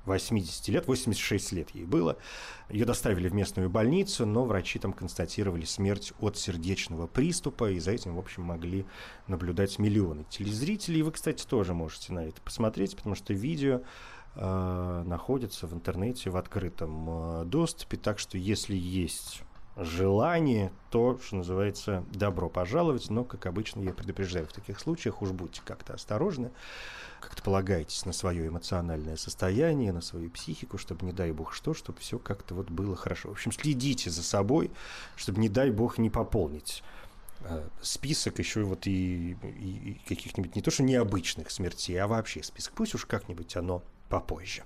80 0.07 0.67
лет, 0.69 0.87
86 0.87 1.51
лет 1.51 1.69
ей 1.71 1.85
было. 1.85 2.17
Ее 2.69 2.85
доставили 2.85 3.27
в 3.27 3.33
местную 3.33 3.69
больницу, 3.69 4.25
но 4.25 4.45
врачи 4.45 4.79
там 4.79 4.93
констатировали 4.93 5.65
смерть 5.65 6.13
от 6.19 6.37
сердечного 6.37 7.07
приступа, 7.07 7.69
и 7.69 7.79
за 7.79 7.91
этим, 7.91 8.15
в 8.15 8.19
общем, 8.19 8.43
могли 8.43 8.85
наблюдать 9.27 9.77
миллионы 9.79 10.25
телезрителей. 10.29 11.01
И 11.01 11.03
вы, 11.03 11.11
кстати, 11.11 11.45
тоже 11.45 11.73
можете 11.73 12.13
на 12.13 12.25
это 12.25 12.41
посмотреть, 12.41 12.95
потому 12.95 13.15
что 13.15 13.33
видео 13.33 13.81
э, 14.35 15.03
находится 15.05 15.67
в 15.67 15.73
интернете 15.73 16.29
в 16.29 16.37
открытом 16.37 17.41
э, 17.41 17.45
доступе, 17.45 17.97
так 17.97 18.19
что 18.19 18.37
если 18.37 18.75
есть 18.75 19.43
желание, 19.77 20.71
то, 20.89 21.19
что 21.23 21.37
называется, 21.37 22.03
добро 22.11 22.49
пожаловать, 22.49 23.09
но, 23.09 23.23
как 23.23 23.45
обычно, 23.45 23.81
я 23.81 23.93
предупреждаю 23.93 24.47
в 24.47 24.53
таких 24.53 24.79
случаях, 24.79 25.21
уж 25.21 25.31
будьте 25.31 25.61
как-то 25.63 25.93
осторожны 25.93 26.51
как-то 27.19 27.41
полагаетесь 27.41 28.05
на 28.05 28.13
свое 28.13 28.47
эмоциональное 28.47 29.15
состояние, 29.17 29.91
на 29.91 30.01
свою 30.01 30.29
психику, 30.29 30.77
чтобы, 30.77 31.05
не 31.05 31.13
дай 31.13 31.31
бог 31.31 31.53
что, 31.53 31.73
чтобы 31.73 31.99
все 31.99 32.19
как-то 32.19 32.55
вот 32.55 32.69
было 32.69 32.95
хорошо. 32.95 33.29
В 33.29 33.33
общем, 33.33 33.51
следите 33.51 34.09
за 34.09 34.23
собой, 34.23 34.71
чтобы, 35.15 35.39
не 35.39 35.49
дай 35.49 35.71
бог, 35.71 35.97
не 35.97 36.09
пополнить 36.09 36.83
э, 37.41 37.67
список 37.81 38.39
еще 38.39 38.63
вот 38.63 38.87
и, 38.87 39.31
и 39.31 40.01
каких-нибудь 40.07 40.55
не 40.55 40.61
то 40.61 40.71
что 40.71 40.83
необычных 40.83 41.51
смертей, 41.51 41.99
а 41.99 42.07
вообще 42.07 42.43
список. 42.43 42.73
Пусть 42.73 42.95
уж 42.95 43.05
как-нибудь 43.05 43.55
оно 43.55 43.83
попозже. 44.09 44.63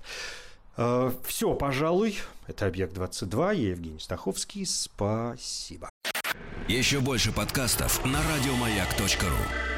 Э, 0.76 1.12
все, 1.24 1.54
пожалуй. 1.54 2.18
Это 2.46 2.66
«Объект-22». 2.66 3.56
Я 3.56 3.70
Евгений 3.70 4.00
Стаховский. 4.00 4.66
Спасибо. 4.66 5.90
Еще 6.68 7.00
больше 7.00 7.32
подкастов 7.32 8.04
на 8.04 8.20
радиомаяк.ру 8.22 9.71